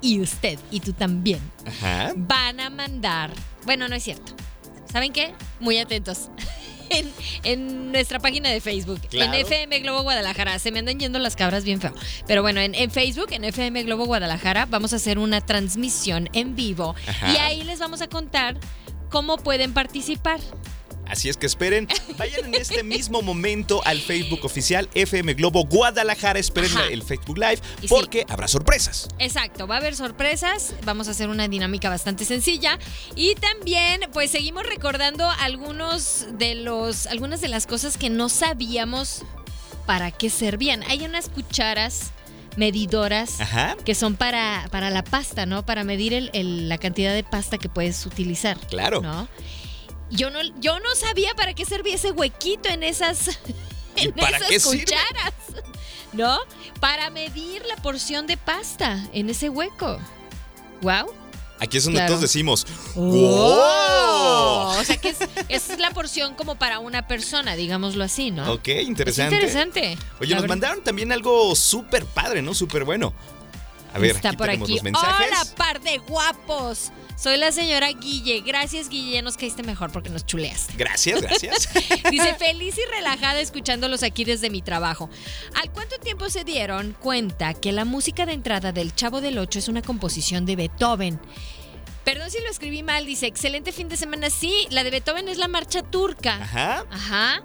y 0.00 0.20
usted 0.20 0.58
y 0.70 0.80
tú 0.80 0.92
también 0.92 1.40
Ajá. 1.66 2.12
van 2.16 2.60
a 2.60 2.70
mandar. 2.70 3.30
Bueno, 3.64 3.88
no 3.88 3.96
es 3.96 4.04
cierto. 4.04 4.32
¿Saben 4.90 5.12
qué? 5.12 5.34
Muy 5.60 5.78
atentos. 5.78 6.30
En, 6.90 7.10
en 7.44 7.92
nuestra 7.92 8.18
página 8.18 8.48
de 8.50 8.60
Facebook, 8.60 9.00
Claro. 9.08 9.32
en 9.32 9.40
FM 9.40 9.80
Globo 9.80 10.02
Guadalajara. 10.02 10.58
Se 10.58 10.70
me 10.72 10.78
andan 10.78 10.98
yendo 10.98 11.18
las 11.18 11.36
cabras 11.36 11.64
bien 11.64 11.80
feo. 11.80 11.92
Pero 12.26 12.42
bueno, 12.42 12.60
en, 12.60 12.74
en 12.74 12.90
Facebook, 12.90 13.28
en 13.32 13.44
FM 13.44 13.82
Globo 13.84 14.06
Guadalajara, 14.06 14.66
vamos 14.66 14.92
a 14.92 14.96
hacer 14.96 15.18
una 15.18 15.40
transmisión 15.40 16.28
en 16.32 16.56
vivo. 16.56 16.94
Ajá. 17.06 17.32
Y 17.32 17.36
ahí 17.36 17.64
les 17.64 17.78
vamos 17.78 18.00
a 18.02 18.08
contar 18.08 18.56
cómo 19.10 19.36
pueden 19.38 19.72
participar. 19.72 20.40
Así 21.08 21.28
es 21.28 21.36
que 21.36 21.46
esperen, 21.46 21.88
vayan 22.18 22.44
en 22.46 22.54
este 22.54 22.82
mismo 22.82 23.22
momento 23.22 23.80
al 23.84 24.00
Facebook 24.00 24.44
oficial 24.44 24.88
FM 24.94 25.34
Globo 25.34 25.64
Guadalajara. 25.64 26.38
Esperen 26.38 26.70
Ajá. 26.76 26.86
el 26.88 27.02
Facebook 27.02 27.38
Live 27.38 27.60
sí. 27.80 27.86
porque 27.88 28.24
habrá 28.28 28.48
sorpresas. 28.48 29.08
Exacto, 29.18 29.66
va 29.66 29.76
a 29.76 29.78
haber 29.78 29.96
sorpresas, 29.96 30.74
vamos 30.84 31.08
a 31.08 31.12
hacer 31.12 31.28
una 31.28 31.48
dinámica 31.48 31.88
bastante 31.88 32.24
sencilla 32.24 32.78
y 33.16 33.34
también 33.36 34.02
pues 34.12 34.30
seguimos 34.30 34.64
recordando 34.66 35.28
algunos 35.40 36.26
de 36.32 36.54
los 36.54 37.06
algunas 37.06 37.40
de 37.40 37.48
las 37.48 37.66
cosas 37.66 37.96
que 37.96 38.10
no 38.10 38.28
sabíamos 38.28 39.22
para 39.86 40.10
qué 40.10 40.28
servían. 40.30 40.82
Hay 40.84 41.04
unas 41.04 41.28
cucharas 41.28 42.10
medidoras 42.56 43.40
Ajá. 43.40 43.76
que 43.84 43.94
son 43.94 44.16
para, 44.16 44.66
para 44.70 44.90
la 44.90 45.04
pasta, 45.04 45.46
¿no? 45.46 45.64
Para 45.64 45.84
medir 45.84 46.12
el- 46.12 46.30
el- 46.34 46.68
la 46.68 46.76
cantidad 46.78 47.14
de 47.14 47.22
pasta 47.22 47.56
que 47.56 47.68
puedes 47.68 48.04
utilizar. 48.04 48.58
Claro. 48.68 49.00
¿No? 49.00 49.28
Yo 50.10 50.30
no, 50.30 50.40
yo 50.60 50.78
no 50.80 50.94
sabía 50.94 51.34
para 51.34 51.54
qué 51.54 51.64
servía 51.64 51.94
ese 51.94 52.10
huequito 52.12 52.68
en 52.68 52.82
esas, 52.82 53.28
¿Y 53.96 54.06
en 54.06 54.12
para 54.12 54.36
esas 54.38 54.48
qué 54.48 54.60
sirve? 54.60 54.84
cucharas. 54.84 55.34
¿No? 56.12 56.38
Para 56.80 57.10
medir 57.10 57.62
la 57.66 57.76
porción 57.76 58.26
de 58.26 58.36
pasta 58.38 59.06
en 59.12 59.28
ese 59.28 59.48
hueco. 59.50 59.98
Wow. 60.80 61.12
Aquí 61.60 61.76
es 61.76 61.84
donde 61.84 61.98
Claro. 61.98 62.10
todos 62.12 62.22
decimos, 62.22 62.66
¡Oh! 62.94 63.00
¡Wow! 64.72 64.80
O 64.80 64.84
sea 64.84 64.96
que 64.96 65.08
es, 65.10 65.18
es 65.48 65.78
la 65.78 65.90
porción 65.90 66.34
como 66.34 66.54
para 66.54 66.78
una 66.78 67.06
persona, 67.08 67.56
digámoslo 67.56 68.04
así, 68.04 68.30
¿no? 68.30 68.52
Ok, 68.52 68.68
Es 68.68 68.86
interesante. 68.88 69.34
interesante. 69.34 69.98
Oye, 70.20 70.30
La 70.30 70.36
nos 70.36 70.42
verdad. 70.42 70.48
mandaron 70.48 70.84
también 70.84 71.10
algo 71.12 71.54
súper 71.56 72.04
padre, 72.06 72.42
¿no? 72.42 72.54
Súper 72.54 72.84
bueno. 72.84 73.12
A 73.94 73.98
ver, 73.98 74.16
Está 74.16 74.28
aquí 74.28 74.36
por 74.36 74.50
aquí. 74.50 74.74
los 74.74 74.82
mensajes. 74.82 75.28
Hola, 75.30 75.44
par 75.56 75.80
de 75.80 75.98
guapos. 75.98 76.92
Soy 77.16 77.36
la 77.36 77.50
señora 77.50 77.88
Guille. 77.88 78.42
Gracias, 78.42 78.88
Guille. 78.88 79.12
Ya 79.14 79.22
nos 79.22 79.36
caíste 79.36 79.62
mejor 79.64 79.90
porque 79.90 80.08
nos 80.10 80.24
chuleaste. 80.24 80.74
Gracias, 80.76 81.20
gracias. 81.20 81.68
Dice, 82.10 82.34
feliz 82.34 82.76
y 82.78 82.90
relajada 82.94 83.40
escuchándolos 83.40 84.02
aquí 84.04 84.24
desde 84.24 84.50
mi 84.50 84.62
trabajo. 84.62 85.10
¿Al 85.60 85.72
cuánto 85.72 85.98
tiempo 85.98 86.30
se 86.30 86.44
dieron 86.44 86.94
cuenta 87.00 87.54
que 87.54 87.72
la 87.72 87.84
música 87.84 88.24
de 88.26 88.34
entrada 88.34 88.70
del 88.72 88.94
Chavo 88.94 89.20
del 89.20 89.38
Ocho 89.38 89.58
es 89.58 89.68
una 89.68 89.82
composición 89.82 90.46
de 90.46 90.54
Beethoven? 90.56 91.20
Perdón 92.04 92.30
si 92.30 92.38
lo 92.40 92.48
escribí 92.50 92.82
mal, 92.82 93.04
dice, 93.04 93.26
excelente 93.26 93.72
fin 93.72 93.88
de 93.88 93.96
semana. 93.96 94.30
Sí, 94.30 94.66
la 94.70 94.84
de 94.84 94.90
Beethoven 94.90 95.28
es 95.28 95.38
la 95.38 95.48
marcha 95.48 95.82
turca. 95.82 96.36
Ajá. 96.36 96.86
Ajá. 96.90 97.42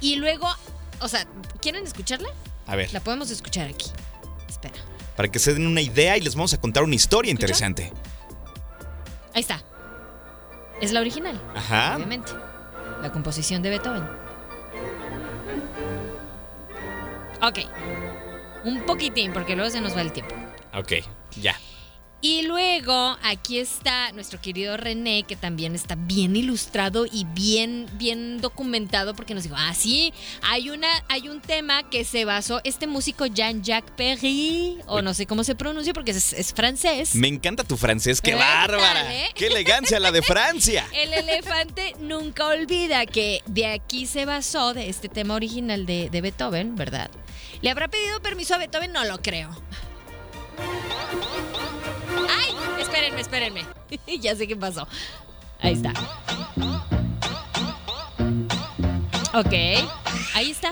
Y 0.00 0.16
luego, 0.16 0.48
o 1.00 1.08
sea, 1.08 1.26
¿quieren 1.60 1.84
escucharla? 1.86 2.28
A 2.66 2.76
ver, 2.76 2.92
La 2.92 3.00
podemos 3.00 3.30
escuchar 3.30 3.68
aquí. 3.68 3.90
Espera. 4.48 4.74
Para 5.16 5.28
que 5.28 5.38
se 5.38 5.54
den 5.54 5.66
una 5.66 5.80
idea 5.80 6.16
y 6.16 6.20
les 6.20 6.34
vamos 6.34 6.54
a 6.54 6.60
contar 6.60 6.82
una 6.84 6.94
historia 6.94 7.30
interesante. 7.30 7.92
Ahí 9.34 9.40
está. 9.40 9.62
Es 10.80 10.92
la 10.92 11.00
original. 11.00 11.40
Ajá. 11.54 11.96
Obviamente. 11.96 12.32
La 13.02 13.12
composición 13.12 13.62
de 13.62 13.70
Beethoven. 13.70 14.04
Ok. 17.42 17.58
Un 18.64 18.82
poquitín, 18.82 19.32
porque 19.32 19.56
luego 19.56 19.70
se 19.70 19.80
nos 19.80 19.96
va 19.96 20.02
el 20.02 20.12
tiempo. 20.12 20.34
Ok, 20.74 20.92
ya. 21.36 21.56
Y 22.24 22.42
luego 22.42 23.18
aquí 23.24 23.58
está 23.58 24.12
nuestro 24.12 24.40
querido 24.40 24.76
René, 24.76 25.24
que 25.24 25.34
también 25.34 25.74
está 25.74 25.96
bien 25.96 26.36
ilustrado 26.36 27.04
y 27.10 27.24
bien, 27.24 27.88
bien 27.94 28.40
documentado, 28.40 29.16
porque 29.16 29.34
nos 29.34 29.42
dijo, 29.42 29.56
ah, 29.58 29.74
sí, 29.74 30.14
hay, 30.40 30.70
una, 30.70 30.86
hay 31.08 31.28
un 31.28 31.40
tema 31.40 31.90
que 31.90 32.04
se 32.04 32.24
basó, 32.24 32.60
este 32.62 32.86
músico 32.86 33.26
Jean-Jacques 33.26 33.92
Perry, 33.96 34.78
o 34.86 35.02
no 35.02 35.14
sé 35.14 35.26
cómo 35.26 35.42
se 35.42 35.56
pronuncia, 35.56 35.92
porque 35.92 36.12
es, 36.12 36.32
es 36.32 36.54
francés. 36.54 37.16
Me 37.16 37.26
encanta 37.26 37.64
tu 37.64 37.76
francés, 37.76 38.20
qué 38.20 38.36
bárbara. 38.36 39.12
¿eh? 39.12 39.30
Qué 39.34 39.48
elegancia 39.48 39.98
la 39.98 40.12
de 40.12 40.22
Francia. 40.22 40.86
El 40.92 41.12
elefante 41.12 41.96
nunca 41.98 42.46
olvida 42.46 43.04
que 43.04 43.42
de 43.46 43.66
aquí 43.66 44.06
se 44.06 44.26
basó, 44.26 44.74
de 44.74 44.88
este 44.88 45.08
tema 45.08 45.34
original 45.34 45.86
de, 45.86 46.08
de 46.08 46.20
Beethoven, 46.20 46.76
¿verdad? 46.76 47.10
¿Le 47.62 47.70
habrá 47.70 47.88
pedido 47.88 48.22
permiso 48.22 48.54
a 48.54 48.58
Beethoven? 48.58 48.92
No 48.92 49.04
lo 49.04 49.20
creo. 49.20 49.50
¡Ay! 52.28 52.54
Espérenme, 52.80 53.20
espérenme. 53.20 53.66
ya 54.20 54.34
sé 54.36 54.46
qué 54.46 54.56
pasó. 54.56 54.86
Ahí 55.60 55.74
está. 55.74 55.92
Ok, 59.34 59.52
ahí 60.34 60.50
está. 60.50 60.68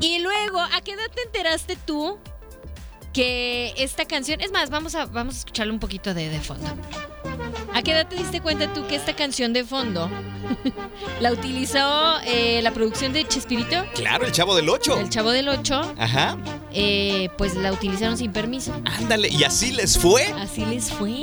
Y 0.00 0.18
luego, 0.20 0.60
¿a 0.60 0.80
qué 0.82 0.92
edad 0.92 1.10
te 1.14 1.22
enteraste 1.22 1.76
tú 1.76 2.18
que 3.12 3.74
esta 3.76 4.04
canción... 4.04 4.40
Es 4.40 4.50
más, 4.50 4.70
vamos 4.70 4.94
a, 4.94 5.06
vamos 5.06 5.34
a 5.34 5.38
escucharle 5.38 5.72
un 5.72 5.78
poquito 5.78 6.14
de, 6.14 6.28
de 6.28 6.40
fondo. 6.40 6.66
¿A 7.74 7.82
qué 7.82 7.92
edad 7.92 8.08
te 8.08 8.16
diste 8.16 8.40
cuenta 8.40 8.72
tú 8.72 8.86
que 8.86 8.96
esta 8.96 9.14
canción 9.14 9.52
de 9.52 9.64
fondo 9.64 10.10
la 11.20 11.32
utilizó 11.32 12.18
eh, 12.24 12.60
la 12.62 12.72
producción 12.72 13.12
de 13.12 13.26
Chespirito? 13.26 13.84
Claro, 13.94 14.24
el 14.24 14.32
chavo 14.32 14.56
del 14.56 14.68
8. 14.68 14.98
El 15.00 15.10
Chavo 15.10 15.30
del 15.30 15.48
8, 15.48 15.94
Ajá. 15.98 16.36
Pues 17.36 17.54
la 17.54 17.72
utilizaron 17.72 18.16
sin 18.16 18.32
permiso. 18.32 18.72
Ándale, 18.84 19.28
y 19.28 19.44
así 19.44 19.72
les 19.72 19.98
fue. 19.98 20.24
Así 20.38 20.64
les 20.64 20.90
fue. 20.90 21.22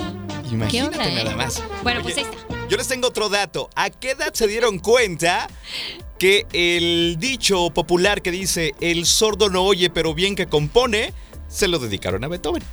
¿Qué 0.50 0.54
Imagínate 0.56 0.98
onda, 0.98 1.10
eh? 1.10 1.24
nada 1.24 1.36
más. 1.36 1.64
Bueno, 1.84 2.02
Oye, 2.02 2.14
pues 2.14 2.18
ahí 2.18 2.24
está. 2.24 2.68
Yo 2.70 2.78
les 2.78 2.88
tengo 2.88 3.08
otro 3.08 3.30
dato. 3.30 3.70
¿A 3.76 3.90
qué 3.90 4.12
edad 4.12 4.34
se 4.34 4.48
dieron 4.48 4.80
cuenta 4.80 5.48
que 6.20 6.46
el 6.54 7.18
dicho 7.20 7.70
popular 7.70 8.22
que 8.22 8.32
dice 8.32 8.74
el 8.82 9.06
sordo 9.06 9.50
no 9.50 9.64
oye 9.64 9.90
pero 9.90 10.14
bien 10.14 10.36
que 10.36 10.48
compone, 10.48 11.14
se 11.48 11.68
lo 11.68 11.80
dedicaron 11.80 12.24
a 12.24 12.28
Beethoven? 12.28 12.64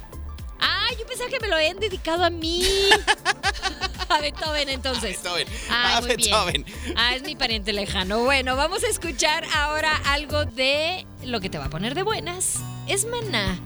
Ah, 0.60 0.88
yo 0.98 1.06
pensaba 1.06 1.30
que 1.30 1.38
me 1.40 1.48
lo 1.48 1.56
habían 1.56 1.78
dedicado 1.78 2.24
a 2.24 2.30
mí. 2.30 2.64
a 4.08 4.20
Beethoven, 4.20 4.68
entonces. 4.68 5.22
Beethoven. 5.22 5.48
Ah, 5.70 5.96
a 5.96 6.00
muy 6.00 6.16
bien. 6.16 6.18
Beethoven. 6.18 6.64
Ah, 6.96 7.14
es 7.14 7.22
mi 7.22 7.36
pariente 7.36 7.72
lejano. 7.72 8.24
Bueno, 8.24 8.56
vamos 8.56 8.84
a 8.84 8.88
escuchar 8.88 9.44
ahora 9.54 9.96
algo 10.06 10.44
de 10.44 11.06
lo 11.24 11.40
que 11.40 11.50
te 11.50 11.58
va 11.58 11.66
a 11.66 11.70
poner 11.70 11.94
de 11.94 12.02
buenas. 12.02 12.60
Es 12.86 13.06
maná. 13.06 13.58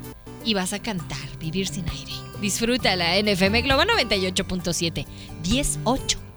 Y 0.45 0.55
vas 0.55 0.73
a 0.73 0.81
cantar 0.81 1.19
Vivir 1.39 1.69
sin 1.69 1.89
aire. 1.89 2.13
Disfrútala 2.41 3.17
en 3.17 3.29
FM 3.29 3.63
Globo 3.63 3.83
98.7. 3.83 5.07
10-8. 5.43 6.28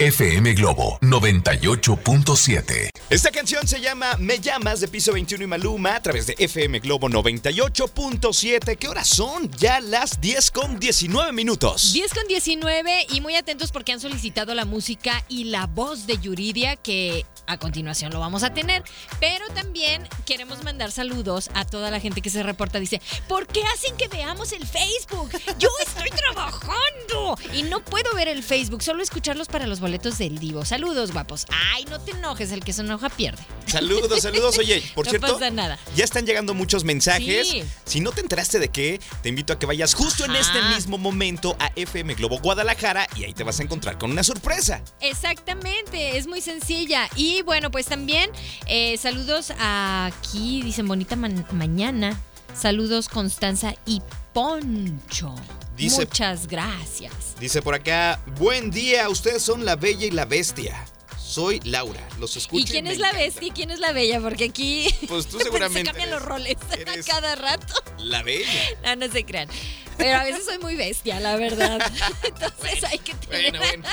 FM 0.00 0.52
Globo 0.54 0.96
98.7. 1.00 2.90
Esta 3.10 3.32
canción 3.32 3.66
se 3.66 3.80
llama 3.80 4.14
Me 4.20 4.38
llamas 4.38 4.78
de 4.78 4.86
Piso 4.86 5.12
21 5.12 5.42
y 5.42 5.46
Maluma 5.48 5.96
a 5.96 6.00
través 6.00 6.28
de 6.28 6.36
FM 6.38 6.78
Globo 6.78 7.08
98.7. 7.08 8.76
¿Qué 8.78 8.86
horas 8.86 9.08
son? 9.08 9.50
Ya 9.58 9.80
las 9.80 10.20
10 10.20 10.52
con 10.52 10.78
19 10.78 11.32
minutos. 11.32 11.92
10 11.92 12.14
con 12.14 12.28
19 12.28 13.08
y 13.10 13.20
muy 13.20 13.34
atentos 13.34 13.72
porque 13.72 13.90
han 13.90 13.98
solicitado 13.98 14.54
la 14.54 14.64
música 14.64 15.24
y 15.28 15.44
la 15.44 15.66
voz 15.66 16.06
de 16.06 16.16
Yuridia 16.18 16.76
que 16.76 17.26
a 17.48 17.58
continuación 17.58 18.12
lo 18.12 18.20
vamos 18.20 18.44
a 18.44 18.54
tener. 18.54 18.84
Pero 19.18 19.48
también 19.48 20.06
queremos 20.26 20.62
mandar 20.62 20.92
saludos 20.92 21.50
a 21.54 21.64
toda 21.64 21.90
la 21.90 21.98
gente 21.98 22.20
que 22.20 22.30
se 22.30 22.44
reporta. 22.44 22.78
Dice, 22.78 23.02
¿por 23.26 23.48
qué 23.48 23.64
hacen 23.74 23.96
que 23.96 24.06
veamos 24.06 24.52
el 24.52 24.64
Facebook? 24.64 25.30
Yo 25.58 25.70
estoy 25.84 26.10
trabajando 26.10 27.36
y 27.52 27.64
no 27.64 27.84
puedo 27.84 28.14
ver 28.14 28.28
el 28.28 28.44
Facebook, 28.44 28.82
solo 28.82 29.02
escucharlos 29.02 29.48
para 29.48 29.66
los 29.66 29.80
boletos 29.88 30.18
del 30.18 30.38
Divo. 30.38 30.66
Saludos, 30.66 31.12
guapos. 31.12 31.46
Ay, 31.72 31.86
no 31.86 31.98
te 31.98 32.10
enojes, 32.10 32.52
el 32.52 32.62
que 32.62 32.74
se 32.74 32.82
enoja 32.82 33.08
pierde. 33.08 33.42
Saludos, 33.66 34.20
saludos. 34.20 34.58
Oye, 34.58 34.82
por 34.94 35.06
no 35.06 35.10
cierto, 35.10 35.32
pasa 35.32 35.50
nada. 35.50 35.78
ya 35.96 36.04
están 36.04 36.26
llegando 36.26 36.52
muchos 36.52 36.84
mensajes. 36.84 37.48
Sí. 37.48 37.64
Si 37.86 38.00
no 38.00 38.12
te 38.12 38.20
enteraste 38.20 38.58
de 38.58 38.68
qué, 38.68 39.00
te 39.22 39.30
invito 39.30 39.54
a 39.54 39.58
que 39.58 39.64
vayas 39.64 39.94
justo 39.94 40.26
en 40.26 40.36
este 40.36 40.60
mismo 40.74 40.98
momento 40.98 41.56
a 41.58 41.72
FM 41.74 42.14
Globo 42.16 42.38
Guadalajara 42.38 43.06
y 43.16 43.24
ahí 43.24 43.32
te 43.32 43.44
vas 43.44 43.60
a 43.60 43.62
encontrar 43.62 43.96
con 43.96 44.10
una 44.10 44.22
sorpresa. 44.22 44.82
Exactamente, 45.00 46.18
es 46.18 46.26
muy 46.26 46.42
sencilla. 46.42 47.08
Y 47.16 47.40
bueno, 47.40 47.70
pues 47.70 47.86
también 47.86 48.30
eh, 48.66 48.98
saludos 48.98 49.54
aquí, 49.58 50.60
dicen 50.62 50.86
bonita 50.86 51.16
mañana. 51.16 52.20
Saludos 52.54 53.08
Constanza 53.08 53.74
y 53.86 54.02
Poncho. 54.34 55.34
Dice- 55.78 56.00
Muchas 56.04 56.46
gracias. 56.46 57.12
Dice 57.40 57.62
por 57.62 57.74
acá, 57.74 58.20
buen 58.36 58.70
día, 58.70 59.08
ustedes 59.08 59.42
son 59.42 59.64
la 59.64 59.76
bella 59.76 60.06
y 60.06 60.10
la 60.10 60.24
bestia. 60.24 60.84
Soy 61.18 61.60
Laura, 61.64 62.00
los 62.18 62.36
escucho. 62.36 62.62
¿Y 62.62 62.64
quién 62.66 62.86
es 62.86 62.98
la 62.98 63.08
encanta. 63.08 63.24
bestia 63.26 63.48
y 63.48 63.50
quién 63.50 63.70
es 63.70 63.78
la 63.80 63.92
bella? 63.92 64.18
Porque 64.20 64.44
aquí 64.44 64.88
Pues 65.08 65.26
tú 65.26 65.38
se 65.38 65.44
seguramente 65.44 65.84
cambian 65.90 66.08
eres- 66.08 66.18
los 66.20 66.28
roles 66.28 66.56
a 66.70 67.02
cada 67.10 67.34
rato. 67.36 67.74
La 67.98 68.22
bella. 68.22 68.48
No, 68.82 68.96
no 68.96 69.12
se 69.12 69.24
crean. 69.24 69.48
Pero 69.98 70.16
a 70.18 70.24
veces 70.24 70.44
soy 70.44 70.58
muy 70.58 70.74
bestia, 70.76 71.20
la 71.20 71.36
verdad. 71.36 71.80
Entonces 72.24 72.82
hay 72.84 72.98
que 72.98 73.14
tener... 73.14 73.50
Bueno, 73.58 73.82
bueno. 73.82 73.88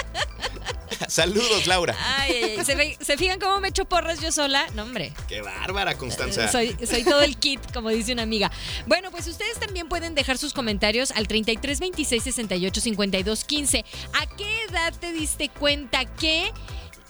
Saludos, 1.08 1.68
Laura. 1.68 1.96
Ay. 2.18 2.58
¿Se, 2.64 2.76
ve- 2.76 2.98
¿Se 3.02 3.18
fijan 3.18 3.40
cómo 3.40 3.60
me 3.60 3.70
echo 3.70 3.86
porras 3.86 4.20
yo 4.22 4.32
sola? 4.32 4.66
No, 4.76 4.84
hombre. 4.84 5.14
Qué 5.28 5.42
bárbara, 5.42 5.98
Constanza. 5.98 6.48
Soy, 6.48 6.76
soy 6.86 7.04
todo 7.04 7.22
el 7.22 7.38
kit, 7.38 7.60
como 7.74 7.90
dice 7.90 8.14
una 8.14 8.24
amiga. 8.24 8.52
Bueno, 8.88 9.12
pues 9.12 9.28
ustedes 9.28 9.60
también 9.60 9.88
pueden 9.90 10.16
dejar 10.16 10.38
sus 10.38 10.54
comentarios 10.54 11.12
al 11.12 11.28
33 11.28 11.80
26 11.80 12.24
68 12.24 12.82
52 12.82 13.44
15. 13.44 13.86
¿A 14.14 14.26
qué 14.36 14.64
edad 14.70 14.94
te 15.00 15.12
diste 15.14 15.50
cuenta 15.50 16.06
que 16.06 16.52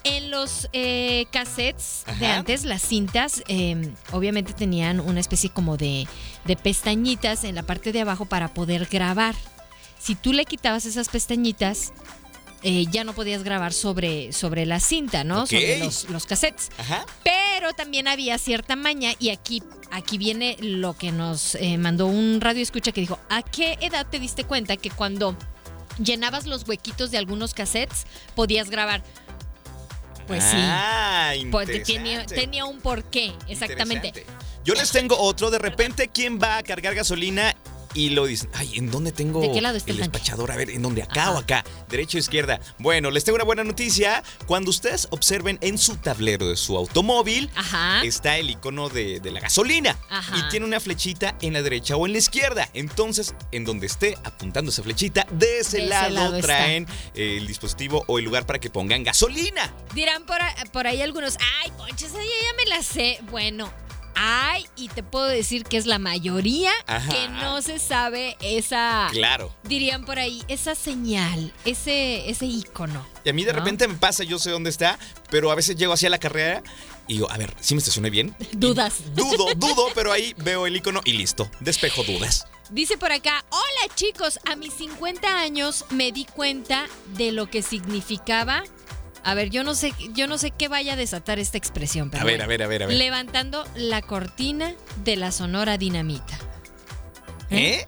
en 0.04 0.30
los 0.30 0.70
eh, 0.72 1.26
cassettes 1.32 2.04
de 2.20 2.28
antes, 2.28 2.64
las 2.64 2.84
cintas, 2.84 3.44
eh, 3.48 3.92
obviamente 4.12 4.54
tenían 4.54 5.00
una 5.00 5.20
especie 5.20 5.50
como 5.50 5.78
de, 5.78 6.08
de 6.46 6.56
pestañitas 6.56 7.44
en 7.44 7.56
la 7.56 7.64
parte 7.64 7.92
de 7.92 8.02
abajo 8.02 8.26
para 8.26 8.54
poder 8.54 8.86
grabar? 8.86 9.34
Si 10.00 10.14
tú 10.14 10.32
le 10.34 10.46
quitabas 10.46 10.86
esas 10.86 11.10
pestañitas, 11.10 11.92
eh, 12.68 12.88
ya 12.90 13.04
no 13.04 13.14
podías 13.14 13.44
grabar 13.44 13.74
sobre, 13.74 14.34
sobre 14.34 14.66
la 14.66 14.80
cinta, 14.80 15.24
¿no? 15.24 15.46
Sobre 15.46 15.78
los, 15.78 16.10
los 16.10 16.26
cassettes. 16.26 16.72
Ajá. 16.80 17.06
Pero 17.24 17.74
también 17.74 18.08
había 18.08 18.40
cierta 18.40 18.76
maña 18.76 19.12
y 19.20 19.30
aquí, 19.30 19.62
aquí 19.92 20.18
viene 20.18 20.58
lo 20.60 20.98
que 20.98 21.12
nos 21.12 21.54
eh, 21.54 21.78
mandó 21.78 22.08
un 22.08 22.42
radio 22.42 22.64
escucha 22.64 22.92
que 22.92 23.02
dijo, 23.02 23.20
¿a 23.30 23.44
qué 23.44 23.78
edad 23.82 24.08
te 24.10 24.20
diste 24.20 24.46
cuenta 24.46 24.78
que 24.78 24.90
cuando 24.90 25.38
llenabas 26.00 26.48
los 26.48 26.68
huequitos 26.68 27.12
de 27.12 27.20
algunos 27.20 27.54
cassettes 27.54 28.08
podías 28.34 28.72
grabar? 28.72 29.04
Pues 30.26 30.44
sí. 30.44 30.58
Ah, 30.58 31.34
Pues 31.52 31.84
tenía, 31.84 32.26
tenía 32.26 32.66
un 32.66 32.80
porqué, 32.80 33.32
exactamente. 33.48 34.26
Yo 34.64 34.74
les 34.74 34.92
tengo 34.92 35.16
otro. 35.20 35.52
De 35.52 35.60
repente, 35.60 36.08
¿quién 36.08 36.40
va 36.42 36.58
a 36.58 36.64
cargar 36.64 36.96
gasolina? 36.96 37.56
Y 37.96 38.10
lo 38.10 38.26
dicen, 38.26 38.50
ay, 38.54 38.74
¿en 38.76 38.92
dónde 38.92 39.12
tengo 39.14 39.42
¿De 39.42 39.52
qué 39.52 39.62
lado 39.62 39.78
está 39.78 39.92
el 39.92 39.98
despachador? 39.98 40.52
A 40.52 40.58
ver, 40.58 40.70
¿en 40.70 40.82
dónde? 40.82 41.02
¿Acá 41.02 41.24
Ajá. 41.24 41.32
o 41.32 41.38
acá? 41.38 41.64
¿Derecha 41.90 42.18
o 42.18 42.20
izquierda? 42.20 42.60
Bueno, 42.78 43.10
les 43.10 43.24
tengo 43.24 43.38
una 43.38 43.46
buena 43.46 43.64
noticia. 43.64 44.22
Cuando 44.46 44.70
ustedes 44.70 45.08
observen 45.12 45.58
en 45.62 45.78
su 45.78 45.96
tablero 45.96 46.50
de 46.50 46.58
su 46.58 46.78
automóvil, 46.78 47.50
Ajá. 47.56 48.04
está 48.04 48.38
el 48.38 48.50
icono 48.50 48.90
de, 48.90 49.22
de 49.22 49.32
la 49.32 49.40
gasolina. 49.40 49.98
Ajá. 50.10 50.38
Y 50.38 50.50
tiene 50.50 50.66
una 50.66 50.80
flechita 50.82 51.38
en 51.42 51.54
la 51.54 51.62
derecha 51.62 51.96
o 51.96 52.06
en 52.06 52.12
la 52.12 52.18
izquierda. 52.20 52.70
Entonces, 52.74 53.34
en 53.52 53.64
donde 53.64 53.88
esté 53.88 54.18
apuntando 54.26 54.72
esa 54.72 54.84
flechita, 54.84 55.26
de 55.32 55.60
ese, 55.60 55.78
De 55.78 55.84
ese 55.86 56.10
lado, 56.10 56.40
traen 56.42 56.86
el 57.14 57.48
dispositivo 57.48 58.04
o 58.08 58.20
el 58.20 58.26
lugar 58.26 58.46
para 58.46 58.60
que 58.60 58.70
pongan 58.70 59.04
gasolina. 59.04 59.74
Dirán 59.94 60.26
por, 60.26 60.38
por 60.74 60.86
ahí 60.86 61.02
algunos, 61.02 61.38
ay, 61.64 61.72
ya, 61.96 62.08
ya 62.08 62.54
me 62.58 62.66
la 62.66 62.84
sé. 62.84 63.20
Bueno, 63.32 63.72
ay, 64.16 64.66
y 64.76 64.88
te 64.90 65.04
puedo 65.04 65.26
decir 65.26 65.64
que 65.64 65.78
es 65.78 65.86
la 65.86 66.00
mayoría 66.00 66.72
Ajá. 66.88 67.10
que 67.10 67.28
no 67.30 67.62
se 67.62 67.80
sabe 67.80 68.38
esa, 68.42 69.08
Claro. 69.12 69.54
dirían 69.64 70.06
por 70.06 70.20
ahí, 70.20 70.44
esa 70.48 70.76
señal, 70.76 71.54
ese, 71.66 72.30
ese 72.30 72.46
icono. 72.46 73.06
Y 73.24 73.30
a 73.30 73.34
mí 73.34 73.44
de 73.44 73.54
¿no? 73.54 73.60
repente 73.60 73.88
me 73.88 73.96
pasa, 73.96 74.24
yo 74.24 74.40
sé 74.40 74.52
dónde 74.52 74.70
está, 74.70 74.98
pero 75.30 75.52
a 75.52 75.56
veces 75.56 75.76
llego 75.76 75.94
hacia 75.94 76.10
la 76.10 76.20
carrera 76.20 76.64
y 77.08 77.14
digo, 77.14 77.30
a 77.32 77.38
ver, 77.38 77.54
¿sí 77.60 77.76
me 77.76 77.80
estacioné 77.80 78.10
bien? 78.10 78.36
Dudas. 78.54 78.96
Y 79.06 79.10
dudo, 79.12 79.46
dudo, 79.56 79.88
pero 79.94 80.12
ahí 80.12 80.34
veo 80.38 80.66
el 80.68 80.76
icono 80.76 81.02
y 81.06 81.14
listo. 81.14 81.50
Despejo 81.60 82.04
dudas. 82.04 82.48
Dice 82.72 82.98
por 82.98 83.12
acá, 83.12 83.46
hola 83.52 83.94
chicos, 83.96 84.40
a 84.46 84.56
mis 84.56 84.74
50 84.74 85.28
años 85.40 85.86
me 85.92 86.12
di 86.12 86.26
cuenta 86.26 86.88
de 87.16 87.32
lo 87.32 87.48
que 87.48 87.62
significaba. 87.62 88.64
A 89.26 89.34
ver, 89.34 89.50
yo 89.50 89.64
no 89.64 89.74
sé, 89.76 89.92
yo 90.14 90.28
no 90.28 90.38
sé 90.38 90.52
qué 90.52 90.68
vaya 90.68 90.94
a 90.94 90.96
desatar 90.96 91.40
esta 91.40 91.58
expresión, 91.58 92.12
pero 92.12 92.22
A 92.22 92.26
ver, 92.26 92.34
bueno. 92.36 92.44
a 92.44 92.48
ver, 92.48 92.64
a 92.64 92.68
ver, 92.68 92.84
a 92.84 92.88
ver. 92.88 92.96
Levantando 92.96 93.66
la 93.76 94.04
cortina 94.04 94.74
de 95.04 95.16
la 95.16 95.32
Sonora 95.32 95.78
Dinamita. 95.80 96.38
¿Eh? 97.50 97.86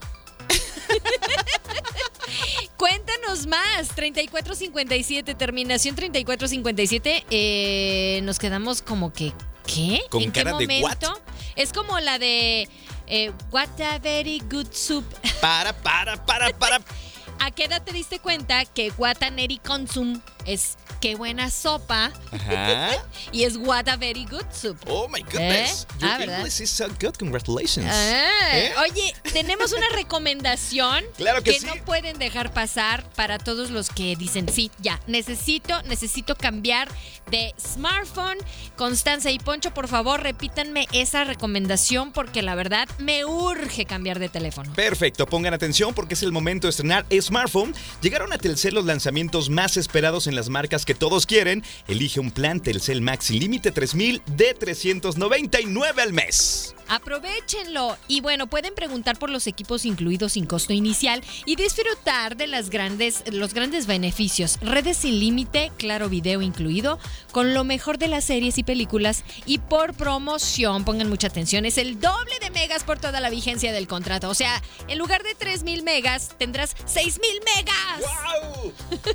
Cuéntanos 2.78 3.48
más, 3.48 3.90
3457, 3.96 5.36
terminación 5.36 5.96
3457. 5.96 7.26
Eh, 7.30 8.20
nos 8.24 8.40
quedamos 8.40 8.82
como 8.82 9.14
que, 9.14 9.34
¿qué? 9.66 10.02
Con 10.10 10.24
¿En 10.24 10.32
cara 10.32 10.52
qué 10.58 10.66
de 10.68 10.80
momento? 10.82 11.10
what? 11.12 11.18
Es 11.56 11.74
como 11.74 12.00
la 12.00 12.20
de 12.20 12.70
eh, 13.08 13.32
What 13.52 13.82
a 13.82 13.98
very 14.00 14.42
good 14.52 14.68
soup. 14.72 15.06
Para, 15.42 15.74
para, 15.74 16.24
para, 16.26 16.50
para. 16.58 16.82
¿A 17.40 17.52
qué 17.52 17.66
edad 17.66 17.84
te 17.84 17.94
diste 17.94 18.20
cuenta 18.20 18.66
que 18.66 18.92
very 18.92 19.58
consum 19.60 20.20
es 20.46 20.78
qué 21.02 21.16
buena 21.16 21.50
sopa 21.52 22.12
Ajá. 22.32 22.92
y 23.32 23.44
es 23.44 23.58
What 23.58 23.88
a 23.90 23.98
very 23.98 24.26
good 24.26 24.46
soup? 24.52 24.78
Oh 24.88 25.08
my 25.10 25.22
goodness. 25.22 25.84
¿Eh? 25.84 25.96
Your 26.00 26.10
Ah, 26.10 26.18
¿verdad? 26.18 26.38
English 26.40 26.62
is 26.62 26.70
so 26.70 26.88
good. 27.02 27.16
Congratulations. 27.20 27.88
Ah, 27.90 28.50
¿Eh? 28.58 28.72
Oye, 28.90 29.14
tenemos 29.34 29.74
una 29.74 29.88
recomendación 29.90 31.04
Claro 31.18 31.44
que 31.44 31.60
sí. 31.60 31.66
no 31.66 31.76
pueden 31.86 32.18
dejar 32.18 32.54
pasar 32.54 33.04
para 33.12 33.38
todos 33.38 33.70
los 33.72 33.90
que 33.90 34.16
dicen, 34.16 34.48
sí, 34.52 34.72
ya, 34.80 35.00
necesito, 35.08 35.82
necesito 35.84 36.36
cambiar 36.36 36.88
de 37.30 37.54
smartphone. 37.60 38.38
Constanza 38.76 39.30
y 39.32 39.40
Poncho, 39.40 39.74
por 39.74 39.88
favor, 39.88 40.22
repítanme 40.24 40.88
esa 40.94 41.24
recomendación 41.26 42.12
porque 42.14 42.42
la 42.42 42.56
verdad 42.56 42.88
me 43.00 43.26
urge 43.26 43.86
cambiar 43.86 44.20
de 44.20 44.30
teléfono. 44.30 44.72
Perfecto, 44.74 45.26
pongan 45.26 45.54
atención 45.54 45.94
porque 45.94 46.14
es 46.14 46.24
el 46.24 46.32
momento 46.32 46.68
de 46.68 46.72
estrenar 46.72 47.06
smartphone. 47.28 47.74
Llegaron 48.02 48.34
a 48.34 48.38
Telcel 48.38 48.76
los 48.76 48.86
lanzamientos 48.86 49.50
más 49.50 49.78
esperados 49.78 50.28
en 50.28 50.36
las 50.36 50.50
marcas 50.50 50.86
que 50.86 50.96
todos 50.96 51.26
quieren. 51.26 51.64
Elige 51.88 52.20
un 52.20 52.32
plan 52.32 52.60
Telcel 52.60 53.02
Max 53.02 53.30
límite 53.30 53.72
3000 53.72 54.22
de 54.26 54.54
399 54.54 56.02
al 56.02 56.14
mes. 56.14 56.74
Aprovechenlo 56.90 57.98
y 58.08 58.22
bueno, 58.22 58.48
pueden 58.48 58.74
preguntar 58.74 59.20
por 59.20 59.30
los 59.30 59.48
equipos 59.48 59.86
incluidos 59.86 60.34
sin 60.34 60.46
costo 60.46 60.72
inicial 60.72 61.22
y 61.46 61.58
disfrutar 61.58 62.38
de 62.38 62.48
las 62.48 62.70
grandes, 62.70 63.24
los 63.32 63.54
grandes 63.54 63.88
beneficios. 63.88 64.58
Redes 64.62 64.98
sin 64.98 65.20
límite, 65.20 65.72
claro 65.78 66.08
video 66.08 66.42
incluido, 66.42 66.98
con 67.32 67.54
lo 67.54 67.64
mejor 67.66 67.98
de 67.98 68.08
las 68.08 68.24
series 68.24 68.58
y 68.58 68.64
películas 68.64 69.24
y 69.46 69.58
por 69.58 69.94
promoción, 69.96 70.86
pongan 70.86 71.10
mucha 71.10 71.28
atención, 71.28 71.66
es 71.66 71.78
el 71.78 72.00
doble 72.00 72.40
de 72.40 72.52
megas 72.52 72.84
por 72.84 73.00
toda 73.00 73.20
la 73.20 73.30
vigencia 73.30 73.74
del 73.74 73.88
contrato. 73.88 74.30
O 74.30 74.36
sea, 74.36 74.62
en 74.88 74.98
lugar 74.98 75.24
de 75.24 75.36
3000 75.36 75.84
megas, 75.84 76.36
tendrás 76.38 76.76
6000 77.18 77.42
megas. 77.56 78.02
¡Wow! 78.02 78.74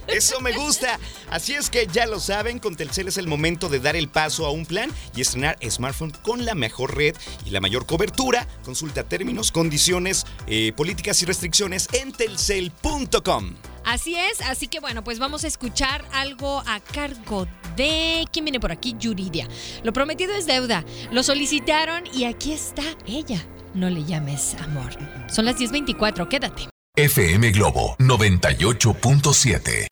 Eso 0.09 0.41
me 0.41 0.53
gusta. 0.53 0.99
Así 1.31 1.55
es 1.55 1.71
que 1.71 1.87
ya 1.87 2.07
lo 2.07 2.21
saben, 2.21 2.59
con 2.59 2.77
Telcel 2.77 3.09
es 3.09 3.17
el 3.17 3.27
momento 3.27 3.69
de 3.69 3.81
dar 3.81 3.97
el 3.97 4.09
paso 4.09 4.47
a 4.47 4.51
un 4.51 4.67
plan 4.67 4.91
y 5.15 5.21
estrenar 5.21 5.59
smartphone 5.69 6.13
con 6.23 6.45
la 6.45 6.55
mejor 6.55 6.97
red 6.97 7.17
y 7.45 7.51
la 7.51 7.61
mayor 7.61 7.87
cobertura. 7.87 8.47
Consulta 8.65 9.05
términos, 9.05 9.53
condiciones, 9.53 10.27
eh, 10.47 10.73
políticas 10.77 11.23
y 11.23 11.27
restricciones 11.27 11.89
en 11.93 12.13
telcel.com. 12.13 13.55
Así 13.85 14.15
es, 14.15 14.41
así 14.43 14.69
que 14.69 14.81
bueno, 14.81 15.03
pues 15.03 15.19
vamos 15.19 15.45
a 15.45 15.49
escuchar 15.49 16.05
algo 16.13 16.63
a 16.67 16.81
cargo 16.81 17.49
de... 17.77 18.25
¿Quién 18.33 18.45
viene 18.45 18.61
por 18.61 18.71
aquí? 18.71 18.95
Yuridia. 18.99 19.49
Lo 19.83 19.93
prometido 19.93 20.35
es 20.35 20.47
deuda. 20.47 20.85
Lo 21.11 21.23
solicitaron 21.23 22.05
y 22.13 22.25
aquí 22.25 22.53
está 22.53 22.85
ella. 23.07 23.45
No 23.75 23.91
le 23.91 24.05
llames 24.05 24.55
amor. 24.61 24.93
Son 25.29 25.45
las 25.45 25.57
10.24, 25.57 26.29
quédate. 26.29 26.72
FM 26.95 27.53
Globo 27.53 27.97
98.7. 28.01 29.87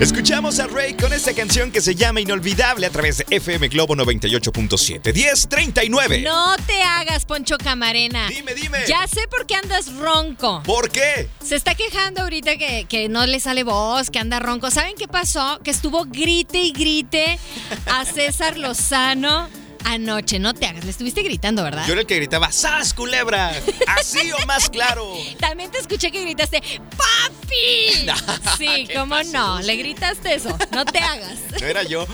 Escuchamos 0.00 0.58
a 0.58 0.66
Rey 0.66 0.94
con 0.94 1.12
esta 1.12 1.32
canción 1.32 1.70
que 1.70 1.80
se 1.80 1.94
llama 1.94 2.20
Inolvidable 2.20 2.84
a 2.84 2.90
través 2.90 3.18
de 3.18 3.26
FM 3.30 3.68
Globo 3.68 3.94
98.7. 3.94 5.14
1039. 5.14 6.22
No 6.22 6.56
te 6.66 6.82
hagas, 6.82 7.26
Poncho 7.26 7.56
Camarena. 7.58 8.28
Dime, 8.28 8.54
dime. 8.56 8.78
Ya 8.88 9.06
sé 9.06 9.28
por 9.28 9.46
qué 9.46 9.54
andas 9.54 9.94
ronco. 9.94 10.64
¿Por 10.64 10.90
qué? 10.90 11.28
Se 11.40 11.54
está 11.54 11.76
quejando 11.76 12.22
ahorita 12.22 12.56
que, 12.56 12.86
que 12.88 13.08
no 13.08 13.24
le 13.24 13.38
sale 13.38 13.62
voz, 13.62 14.10
que 14.10 14.18
anda 14.18 14.40
ronco. 14.40 14.72
¿Saben 14.72 14.96
qué 14.98 15.06
pasó? 15.06 15.60
Que 15.62 15.70
estuvo 15.70 16.06
grite 16.06 16.58
y 16.60 16.72
grite 16.72 17.38
a 17.86 18.04
César 18.04 18.58
Lozano 18.58 19.48
anoche, 19.84 20.38
no 20.38 20.54
te 20.54 20.66
hagas. 20.66 20.84
Le 20.84 20.90
estuviste 20.90 21.22
gritando, 21.22 21.62
¿verdad? 21.62 21.86
Yo 21.86 21.92
era 21.92 22.02
el 22.02 22.06
que 22.06 22.16
gritaba, 22.16 22.50
¡Sas, 22.52 22.94
culebra! 22.94 23.52
Así 23.86 24.32
o 24.32 24.46
más 24.46 24.68
claro. 24.68 25.14
También 25.40 25.70
te 25.70 25.78
escuché 25.78 26.10
que 26.10 26.22
gritaste, 26.22 26.62
¡Papi! 26.96 28.10
sí, 28.58 28.86
¿Qué 28.86 28.94
cómo 28.94 29.16
pasó? 29.16 29.32
no, 29.32 29.60
le 29.60 29.76
gritaste 29.76 30.34
eso, 30.34 30.56
no 30.72 30.84
te 30.84 30.98
hagas. 30.98 31.38
No 31.60 31.66
era 31.66 31.82
yo. 31.82 32.06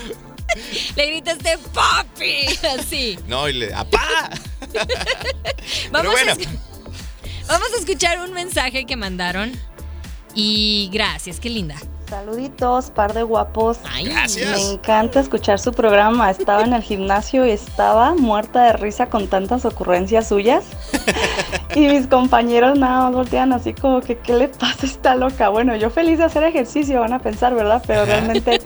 Le 0.95 1.07
gritaste, 1.07 1.57
¡Papi! 1.73 2.45
Así. 2.77 3.17
No, 3.27 3.47
y 3.49 3.53
le, 3.53 3.73
¡apá! 3.73 4.29
Vamos, 5.91 6.11
bueno. 6.11 6.33
a 6.33 7.51
vamos 7.51 7.67
a 7.75 7.79
escuchar 7.79 8.19
un 8.19 8.33
mensaje 8.33 8.85
que 8.85 8.95
mandaron. 8.95 9.51
Y 10.35 10.89
gracias, 10.93 11.39
qué 11.39 11.49
linda. 11.49 11.75
Saluditos, 12.09 12.89
par 12.89 13.13
de 13.13 13.21
guapos. 13.23 13.77
Ay, 13.91 14.05
Gracias. 14.05 14.49
Me 14.49 14.73
encanta 14.73 15.19
escuchar 15.19 15.59
su 15.59 15.71
programa. 15.73 16.31
Estaba 16.31 16.63
en 16.63 16.73
el 16.73 16.81
gimnasio 16.81 17.45
y 17.45 17.51
estaba 17.51 18.15
muerta 18.15 18.63
de 18.63 18.73
risa 18.73 19.07
con 19.09 19.27
tantas 19.27 19.65
ocurrencias 19.65 20.27
suyas. 20.27 20.63
Y 21.75 21.81
mis 21.87 22.07
compañeros 22.07 22.79
nada 22.79 23.03
más 23.03 23.13
voltean 23.13 23.53
así 23.53 23.75
como 23.75 24.01
que, 24.01 24.17
¿qué 24.17 24.33
le 24.33 24.47
pasa? 24.47 24.87
Está 24.87 25.13
loca. 25.13 25.49
Bueno, 25.49 25.75
yo 25.75 25.91
feliz 25.91 26.17
de 26.17 26.23
hacer 26.23 26.41
ejercicio, 26.43 26.99
van 26.99 27.13
a 27.13 27.19
pensar, 27.19 27.53
¿verdad? 27.53 27.83
Pero 27.85 28.05
realmente 28.05 28.59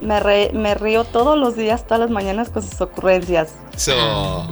me, 0.00 0.18
re- 0.18 0.50
me 0.52 0.74
río 0.74 1.04
todos 1.04 1.38
los 1.38 1.54
días, 1.54 1.84
todas 1.84 2.00
las 2.00 2.10
mañanas 2.10 2.48
con 2.50 2.64
sus 2.64 2.80
ocurrencias. 2.80 3.54
So, 3.76 3.94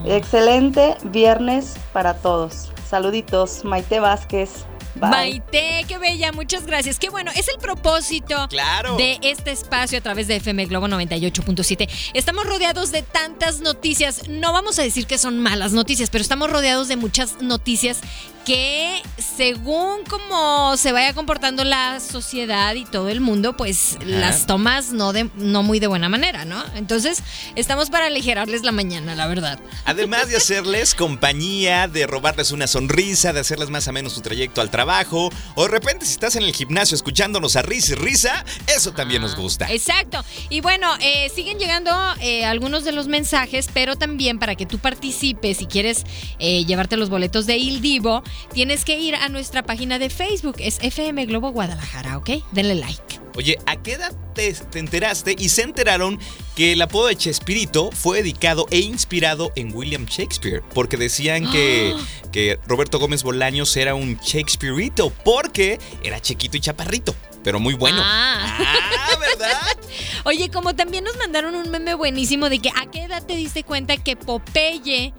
Excelente 0.07 0.97
viernes 1.03 1.75
para 1.93 2.15
todos. 2.15 2.71
Saluditos, 2.89 3.65
Maite 3.65 3.99
Vázquez. 3.99 4.65
Bye. 4.99 5.11
Maite, 5.11 5.85
qué 5.87 5.99
bella, 5.99 6.33
muchas 6.33 6.67
gracias. 6.67 6.99
Qué 6.99 7.09
bueno, 7.09 7.31
es 7.37 7.49
el 7.49 7.59
propósito 7.59 8.49
claro. 8.49 8.97
de 8.97 9.19
este 9.23 9.51
espacio 9.51 9.99
a 9.99 10.01
través 10.01 10.27
de 10.29 10.37
FM 10.37 10.67
Globo 10.67 10.89
98.7. 10.89 11.89
Estamos 12.15 12.47
rodeados 12.47 12.91
de 12.91 13.03
tantas 13.03 13.61
noticias. 13.61 14.29
No 14.29 14.53
vamos 14.53 14.79
a 14.79 14.83
decir 14.83 15.07
que 15.07 15.19
son 15.19 15.39
malas 15.41 15.73
noticias, 15.73 16.11
pero 16.11 16.23
estamos 16.23 16.51
rodeados 16.51 16.89
de 16.89 16.97
muchas 16.97 17.41
noticias 17.41 18.01
que 18.49 19.03
según 19.37 20.05
cómo 20.09 20.79
se 20.79 20.91
vaya 20.91 21.13
comportando 21.13 21.65
la 21.65 22.01
sociedad 22.01 22.75
y 22.77 22.87
todo 22.87 23.11
el 23.11 23.21
mundo, 23.21 23.55
pues 23.59 23.99
las 24.07 24.47
tomas 24.47 24.91
no 24.91 25.13
de 25.13 25.29
no 25.37 25.63
muy 25.63 25.81
de 25.81 25.87
buena 25.87 26.09
manera, 26.09 26.47
¿no? 26.47 26.65
Entonces, 26.75 27.23
estamos 27.57 27.91
para 27.91 28.07
aligerarles 28.07 28.63
la 28.63 28.73
mañana, 28.73 29.15
la 29.15 29.27
verdad. 29.27 29.61
Además 29.85 30.31
de 30.31 30.37
hacerles 30.39 30.95
compañía, 30.95 31.89
de 31.89 32.07
robarles 32.07 32.51
una 32.51 32.67
sonrisa, 32.67 33.35
de 33.35 33.41
hacerles 33.41 33.69
más 33.69 33.87
o 33.87 33.93
menos 33.93 34.15
su 34.15 34.23
trayecto 34.23 34.63
al 34.63 34.71
trabajo, 34.71 35.31
o 35.55 35.63
de 35.65 35.69
repente 35.69 36.07
si 36.07 36.13
estás 36.13 36.35
en 36.35 36.45
el 36.45 36.55
gimnasio 36.55 36.95
escuchándonos 36.95 37.55
a 37.57 37.61
risa 37.61 37.93
y 37.93 37.97
risa, 37.97 38.47
eso 38.75 38.93
también 38.93 39.21
nos 39.21 39.37
gusta. 39.37 39.71
Exacto. 39.71 40.25
Y 40.49 40.63
bueno, 40.63 40.89
eh, 41.03 41.31
siguen 41.35 41.59
llegando 41.59 41.95
eh, 42.23 42.47
algunos 42.47 42.83
de 42.85 42.93
los 42.93 43.09
mensajes, 43.09 43.69
pero 43.75 43.97
también 43.97 44.39
para 44.39 44.55
que 44.55 44.65
tú 44.65 44.79
participes, 44.79 45.59
si 45.59 45.67
quieres 45.67 46.05
eh, 46.39 46.65
llevarte 46.65 46.97
los 46.97 47.11
boletos 47.11 47.45
de 47.45 47.59
Il 47.59 47.83
Divo, 47.83 48.23
tienes 48.53 48.85
que 48.85 48.99
ir 48.99 49.15
a 49.15 49.29
nuestra 49.29 49.63
página 49.63 49.99
de 49.99 50.11
Facebook, 50.11 50.57
es 50.59 50.79
FM 50.83 51.27
Globo 51.27 51.51
Guadalajara, 51.51 52.19
¿ok? 52.19 52.31
Denle 52.53 52.75
like. 52.75 53.21
Oye, 53.37 53.57
¿a 53.67 53.77
qué 53.77 53.93
edad 53.93 54.17
te, 54.35 54.53
te 54.53 54.81
enteraste 54.81 55.37
y 55.39 55.49
se 55.51 55.63
enteraron 55.63 56.19
que 56.57 56.73
el 56.73 56.83
apodo 56.83 57.07
de 57.07 57.15
Chespirito 57.15 57.93
fue 57.93 58.19
dedicado 58.19 58.67
e 58.73 58.81
inspirado 58.81 59.53
en 59.55 59.73
William 59.73 60.07
Shakespeare? 60.07 60.63
Porque 60.75 60.97
decían 60.97 61.49
que, 61.53 61.95
que 62.33 62.59
Roberto 62.67 62.99
Gómez 62.99 63.23
Bolaños 63.23 63.77
era 63.77 63.95
un 63.95 64.19
Shakespeareito 64.19 65.11
porque 65.25 65.79
era 66.03 66.21
chiquito 66.21 66.57
y 66.57 66.61
chaparrito, 66.61 67.15
pero 67.49 67.61
muy 67.61 67.73
bueno. 67.73 68.03
Ah. 68.05 68.59
Ah, 68.61 69.17
¿verdad? 69.19 69.79
Oye, 70.25 70.51
como 70.51 70.75
también 70.75 71.03
nos 71.05 71.17
mandaron 71.17 71.55
un 71.55 71.71
meme 71.71 71.95
buenísimo 71.95 72.51
de 72.51 72.59
que 72.59 72.69
a 72.69 72.91
qué 72.91 73.05
edad 73.05 73.25
te 73.25 73.37
diste 73.37 73.65
cuenta 73.65 73.97
que 73.97 74.17
Popeye 74.17 75.15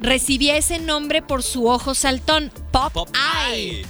recibía 0.00 0.56
ese 0.56 0.78
nombre 0.78 1.20
por 1.20 1.42
su 1.42 1.68
ojo 1.68 1.94
saltón, 1.94 2.50
Pop, 2.72 2.94
Pop 2.94 3.10
Eye. 3.50 3.80
Eye. 3.80 3.86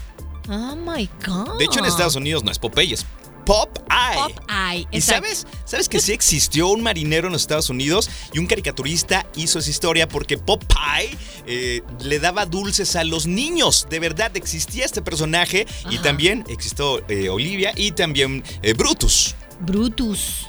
Oh 0.48 0.74
my 0.74 1.08
God. 1.24 1.58
De 1.58 1.66
hecho, 1.66 1.78
en 1.78 1.84
Estados 1.84 2.16
Unidos 2.16 2.42
no 2.42 2.50
es 2.50 2.58
Popeye, 2.58 2.94
es 2.94 3.06
Pop 3.46 3.78
Eye. 3.88 4.16
Pop 4.16 4.50
Eye. 4.50 4.86
¿Y 4.90 4.96
exacto. 4.96 5.24
sabes? 5.24 5.46
¿Sabes 5.64 5.88
que 5.88 6.00
sí 6.00 6.12
existió 6.12 6.68
un 6.68 6.82
marinero 6.82 7.28
en 7.28 7.32
los 7.32 7.42
Estados 7.42 7.70
Unidos 7.70 8.10
y 8.32 8.38
un 8.40 8.46
caricaturista 8.46 9.24
hizo 9.36 9.60
esa 9.60 9.70
historia 9.70 10.08
porque 10.08 10.36
Popeye 10.36 11.16
eh, 11.46 11.82
le 12.00 12.18
daba 12.18 12.44
dulces 12.44 12.96
a 12.96 13.04
los 13.04 13.26
niños? 13.26 13.86
De 13.88 14.00
verdad 14.00 14.36
existía 14.36 14.84
este 14.84 15.00
personaje 15.00 15.66
y 15.90 15.98
también 15.98 16.44
existió 16.48 17.06
eh, 17.08 17.28
Olivia 17.28 17.72
y 17.76 17.92
también 17.92 18.42
eh, 18.62 18.74
Brutus. 18.74 19.36
Brutus. 19.60 20.48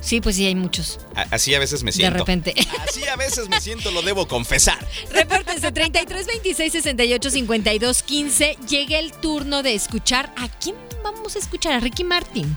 Sí, 0.00 0.20
pues 0.20 0.36
sí, 0.36 0.46
hay 0.46 0.54
muchos. 0.54 0.98
Así 1.30 1.54
a 1.54 1.58
veces 1.58 1.82
me 1.82 1.90
De 1.90 1.96
siento. 1.96 2.18
repente. 2.18 2.54
Así 2.88 3.04
a 3.06 3.16
veces 3.16 3.48
me 3.48 3.60
siento, 3.60 3.90
lo 3.90 4.02
debo 4.02 4.26
confesar. 4.26 4.78
Repórtense 5.12 5.72
33 5.72 6.26
26 6.26 6.72
68 6.72 7.30
52 7.30 8.02
15. 8.02 8.56
Llega 8.68 8.98
el 8.98 9.12
turno 9.12 9.62
de 9.62 9.74
escuchar. 9.74 10.32
¿A 10.36 10.48
quién 10.48 10.76
vamos 11.04 11.36
a 11.36 11.38
escuchar? 11.38 11.72
A 11.74 11.80
Ricky 11.80 12.04
Martin. 12.04 12.56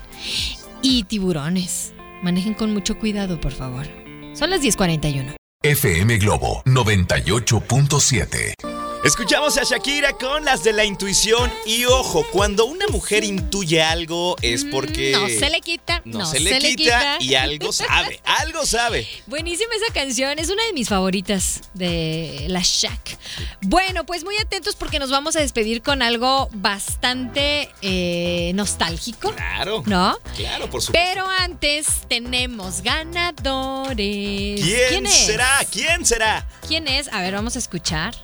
Y 0.82 1.04
tiburones. 1.04 1.92
Manejen 2.22 2.54
con 2.54 2.72
mucho 2.72 2.98
cuidado, 2.98 3.40
por 3.40 3.52
favor. 3.52 3.86
Son 4.34 4.50
las 4.50 4.62
10:41. 4.62 5.36
FM 5.62 6.18
Globo 6.18 6.62
98.7. 6.66 8.73
Escuchamos 9.04 9.58
a 9.58 9.64
Shakira 9.64 10.14
con 10.14 10.46
las 10.46 10.64
de 10.64 10.72
la 10.72 10.86
intuición 10.86 11.52
y 11.66 11.84
ojo, 11.84 12.24
cuando 12.32 12.64
una 12.64 12.86
mujer 12.86 13.22
intuye 13.22 13.82
algo 13.82 14.34
es 14.40 14.64
porque... 14.64 15.14
Mm, 15.14 15.20
No 15.20 15.28
se 15.28 15.50
le 15.50 15.60
quita. 15.60 16.02
No, 16.06 16.24
se, 16.24 16.40
le, 16.40 16.58
quita, 16.58 17.18
y 17.20 17.34
algo 17.34 17.70
sabe, 17.70 18.22
algo 18.24 18.64
sabe. 18.64 19.06
Buenísima 19.26 19.74
esa 19.74 19.92
canción, 19.92 20.38
es 20.38 20.48
una 20.48 20.64
de 20.64 20.72
mis 20.72 20.88
favoritas 20.88 21.60
de 21.74 22.46
la 22.48 22.62
Shaq. 22.62 23.18
Bueno, 23.60 24.06
pues 24.06 24.24
muy 24.24 24.38
atentos 24.38 24.74
porque 24.74 24.98
nos 24.98 25.10
vamos 25.10 25.36
a 25.36 25.40
despedir 25.40 25.82
con 25.82 26.00
algo 26.00 26.48
bastante 26.54 27.68
eh, 27.82 28.52
nostálgico, 28.54 29.32
Claro. 29.32 29.82
¿no? 29.84 30.16
Claro, 30.34 30.70
por 30.70 30.80
supuesto. 30.80 30.92
Pero 31.12 31.26
antes 31.28 31.86
tenemos 32.08 32.80
ganadores. 32.80 34.62
¿Quién, 34.62 35.04
es? 35.04 35.12
será? 35.26 35.60
¿Quién 35.70 36.06
será? 36.06 36.48
¿Quién 36.66 36.88
es? 36.88 37.12
A 37.12 37.20
ver, 37.20 37.34
vamos 37.34 37.56
a 37.56 37.58
escuchar. 37.58 38.14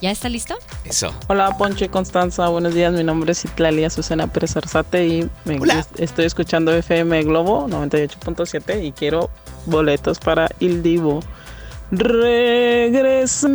¿Ya 0.00 0.12
está 0.12 0.28
listo? 0.28 0.54
Eso. 0.84 1.12
Hola 1.26 1.56
Poncho 1.58 1.84
y 1.84 1.88
Constanza, 1.88 2.48
buenos 2.48 2.72
días, 2.72 2.92
mi 2.92 3.02
nombre 3.02 3.32
es 3.32 3.44
Itlalia 3.44 3.90
Susana 3.90 4.28
Pérez 4.28 4.56
Arzate 4.56 5.06
y 5.06 5.28
me- 5.44 5.58
Hola. 5.58 5.80
est- 5.80 5.98
estoy 5.98 6.26
escuchando 6.26 6.72
FM 6.72 7.24
Globo 7.24 7.66
98.7 7.68 8.80
y 8.84 8.92
quiero 8.92 9.28
boletos 9.66 10.20
para 10.20 10.48
Il 10.60 10.82
Divo. 10.84 11.18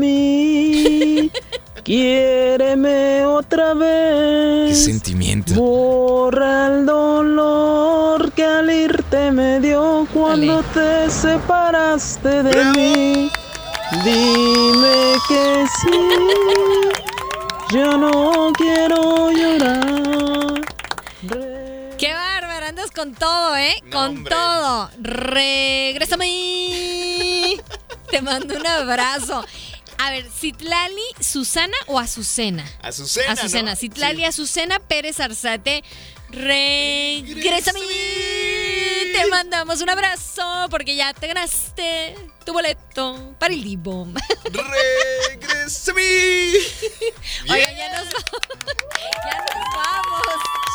Regresame, 0.04 1.30
quiéreme 1.84 3.26
otra 3.26 3.74
Qué 3.74 3.80
vez. 3.80 4.84
sentimiento. 4.84 5.54
Borra 5.54 6.68
el 6.68 6.86
dolor 6.86 8.32
que 8.34 8.44
al 8.44 8.70
irte 8.70 9.32
me 9.32 9.60
dio 9.60 10.08
cuando 10.14 10.62
te 10.74 11.10
separaste 11.10 12.44
de 12.44 12.52
¡Bravo! 12.52 12.74
mí. 12.76 13.30
Dime 13.92 15.16
que 15.28 15.66
sí, 15.82 16.00
yo 17.72 17.98
no 17.98 18.52
quiero 18.58 19.32
llorar. 19.32 20.62
Re- 21.24 21.90
¡Qué 21.98 22.14
bárbaro! 22.14 22.66
Andas 22.68 22.92
con 22.92 23.14
todo, 23.14 23.56
¿eh? 23.56 23.76
No, 23.84 23.90
con 23.92 24.10
hombre. 24.18 24.34
todo. 24.36 24.90
Regrésame. 25.00 26.26
Te 28.10 28.22
mando 28.22 28.56
un 28.56 28.66
abrazo. 28.68 29.46
A 30.00 30.12
ver, 30.12 30.26
Citlali, 30.30 31.02
Susana 31.20 31.78
o 31.88 32.00
Azucena? 32.00 32.66
Azucena. 32.82 33.32
Azucena, 33.34 33.72
¿no? 33.72 33.78
Citlali, 33.78 34.18
Sí. 34.20 34.26
Azucena 34.26 34.80
Pérez 34.80 35.20
Arzate. 35.20 35.84
Regrésame. 36.30 37.80
Te 39.14 39.28
mandamos 39.28 39.82
un 39.82 39.90
abrazo 39.90 40.68
porque 40.70 40.96
ya 40.96 41.14
te 41.14 41.28
ganaste 41.28 42.16
tu 42.46 42.52
boleto 42.54 43.36
para 43.40 43.54
el 43.54 43.64
Divo. 43.64 44.08
Regrésame. 44.44 46.02
Oigan, 47.50 47.76
ya 47.78 47.90
nos 48.04 48.14
vamos. 48.14 48.42
ya 49.26 49.38
nos 49.38 49.76
vamos. 49.76 50.22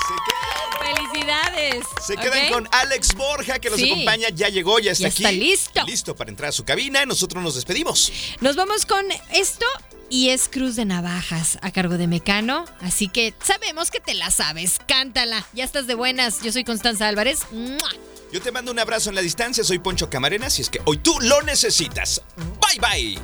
Se 0.09 0.15
quedan, 0.29 0.97
Felicidades. 0.97 1.85
se 2.07 2.17
quedan 2.17 2.53
con 2.53 2.69
Alex 2.73 3.15
Borja 3.15 3.59
que 3.59 3.71
nos 3.71 3.79
Sí. 3.81 3.91
acompaña. 3.91 4.29
Ya 4.33 4.49
llegó, 4.49 4.79
ya 4.79 4.93
está 4.93 5.09
Ya 5.09 5.09
aquí. 5.09 5.25
está 5.25 5.33
listo. 5.33 5.85
Listo 5.87 6.17
para 6.17 6.31
entrar 6.31 6.51
a 6.51 6.53
su 6.53 6.65
cabina. 6.65 7.05
Nosotros 7.07 7.43
nos 7.43 7.55
despedimos. 7.57 8.13
Nos 8.41 8.57
vamos 8.57 8.87
con 8.87 9.05
esto 9.33 9.67
y 10.11 10.31
es 10.31 10.49
Cruz 10.49 10.77
de 10.77 10.85
Navajas 10.85 11.59
a 11.61 11.71
cargo 11.73 11.99
de 11.99 12.07
Mecano. 12.07 12.65
Así 12.81 13.09
que 13.09 13.35
sabemos 13.45 13.91
que 13.91 14.01
te 14.01 14.15
la 14.15 14.31
sabes. 14.31 14.79
Cántala. 14.87 15.45
Ya 15.53 15.65
estás 15.65 15.87
de 15.89 15.95
buenas. 15.95 16.41
Yo 16.43 16.53
soy 16.53 16.65
Constanza 16.65 17.09
Álvarez. 17.09 17.41
¡Mua! 17.51 17.79
Yo 18.33 18.43
te 18.43 18.53
mando 18.53 18.71
un 18.71 18.79
abrazo 18.79 19.09
en 19.09 19.15
la 19.15 19.23
distancia. 19.23 19.65
Soy 19.65 19.79
Poncho 19.79 20.11
Camarena. 20.11 20.51
Si 20.51 20.63
es 20.63 20.69
que 20.69 20.81
hoy 20.85 20.99
tú 20.99 21.15
lo 21.23 21.41
necesitas. 21.43 22.23
Bye 22.37 22.79
bye. 22.81 23.19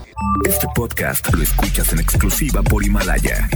Este 0.48 0.66
podcast 0.74 1.32
lo 1.34 1.42
escuchas 1.42 1.92
en 1.92 2.00
exclusiva 2.00 2.62
por 2.62 2.84
Himalaya. 2.84 3.48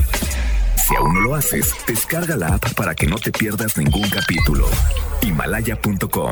Si 0.87 0.95
aún 0.95 1.15
no 1.15 1.21
lo 1.21 1.35
haces, 1.35 1.73
descarga 1.87 2.37
la 2.37 2.55
app 2.55 2.75
para 2.75 2.95
que 2.95 3.07
no 3.07 3.17
te 3.17 3.33
pierdas 3.33 3.77
ningún 3.77 4.09
capítulo. 4.11 4.69
Himalaya.com 5.23 6.27